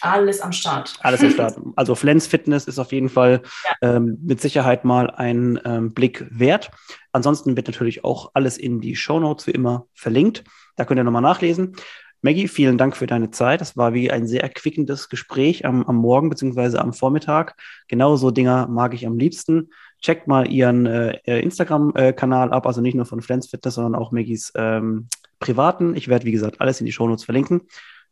Alles 0.00 0.40
am 0.40 0.52
Start. 0.52 0.94
Alles 1.00 1.22
am 1.22 1.30
Start. 1.30 1.60
Also 1.76 1.94
Flens 1.94 2.26
Fitness 2.26 2.66
ist 2.66 2.78
auf 2.78 2.92
jeden 2.92 3.08
Fall 3.08 3.42
ja. 3.82 3.96
ähm, 3.96 4.18
mit 4.22 4.40
Sicherheit 4.40 4.84
mal 4.84 5.10
ein 5.10 5.60
ähm, 5.64 5.92
Blick 5.92 6.26
wert. 6.30 6.70
Ansonsten 7.12 7.56
wird 7.56 7.68
natürlich 7.68 8.04
auch 8.04 8.32
alles 8.34 8.58
in 8.58 8.80
die 8.80 8.96
Show 8.96 9.20
Notes 9.20 9.46
wie 9.46 9.52
immer 9.52 9.86
verlinkt. 9.94 10.44
Da 10.76 10.84
könnt 10.84 10.98
ihr 10.98 11.04
nochmal 11.04 11.22
nachlesen. 11.22 11.76
Maggie, 12.20 12.48
vielen 12.48 12.78
Dank 12.78 12.96
für 12.96 13.06
deine 13.06 13.30
Zeit. 13.30 13.60
Das 13.60 13.76
war 13.76 13.94
wie 13.94 14.10
ein 14.10 14.26
sehr 14.26 14.42
erquickendes 14.42 15.08
Gespräch 15.08 15.64
am, 15.64 15.84
am 15.84 15.96
Morgen 15.96 16.30
bzw. 16.30 16.78
am 16.78 16.92
Vormittag. 16.92 17.56
Genau 17.88 18.16
so 18.16 18.30
Dinger 18.30 18.68
mag 18.68 18.94
ich 18.94 19.06
am 19.06 19.18
liebsten. 19.18 19.70
Checkt 20.00 20.26
mal 20.26 20.50
ihren 20.50 20.86
äh, 20.86 21.40
Instagram-Kanal 21.40 22.52
ab, 22.52 22.66
also 22.66 22.80
nicht 22.80 22.94
nur 22.94 23.06
von 23.06 23.22
Flens 23.22 23.48
Fitness, 23.48 23.74
sondern 23.74 23.94
auch 23.94 24.12
Maggies 24.12 24.52
ähm, 24.56 25.08
privaten. 25.42 25.94
Ich 25.94 26.08
werde, 26.08 26.24
wie 26.24 26.32
gesagt, 26.32 26.60
alles 26.60 26.80
in 26.80 26.86
die 26.86 26.92
Shownotes 26.92 27.24
verlinken. 27.24 27.62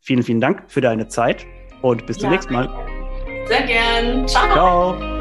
Vielen, 0.00 0.22
vielen 0.22 0.40
Dank 0.40 0.64
für 0.68 0.80
deine 0.80 1.08
Zeit 1.08 1.46
und 1.82 2.06
bis 2.06 2.16
ja, 2.16 2.22
zum 2.22 2.30
nächsten 2.30 2.52
Mal. 2.52 2.68
Sehr 3.46 3.62
gern. 3.62 4.28
Ciao. 4.28 4.52
Ciao. 4.52 5.19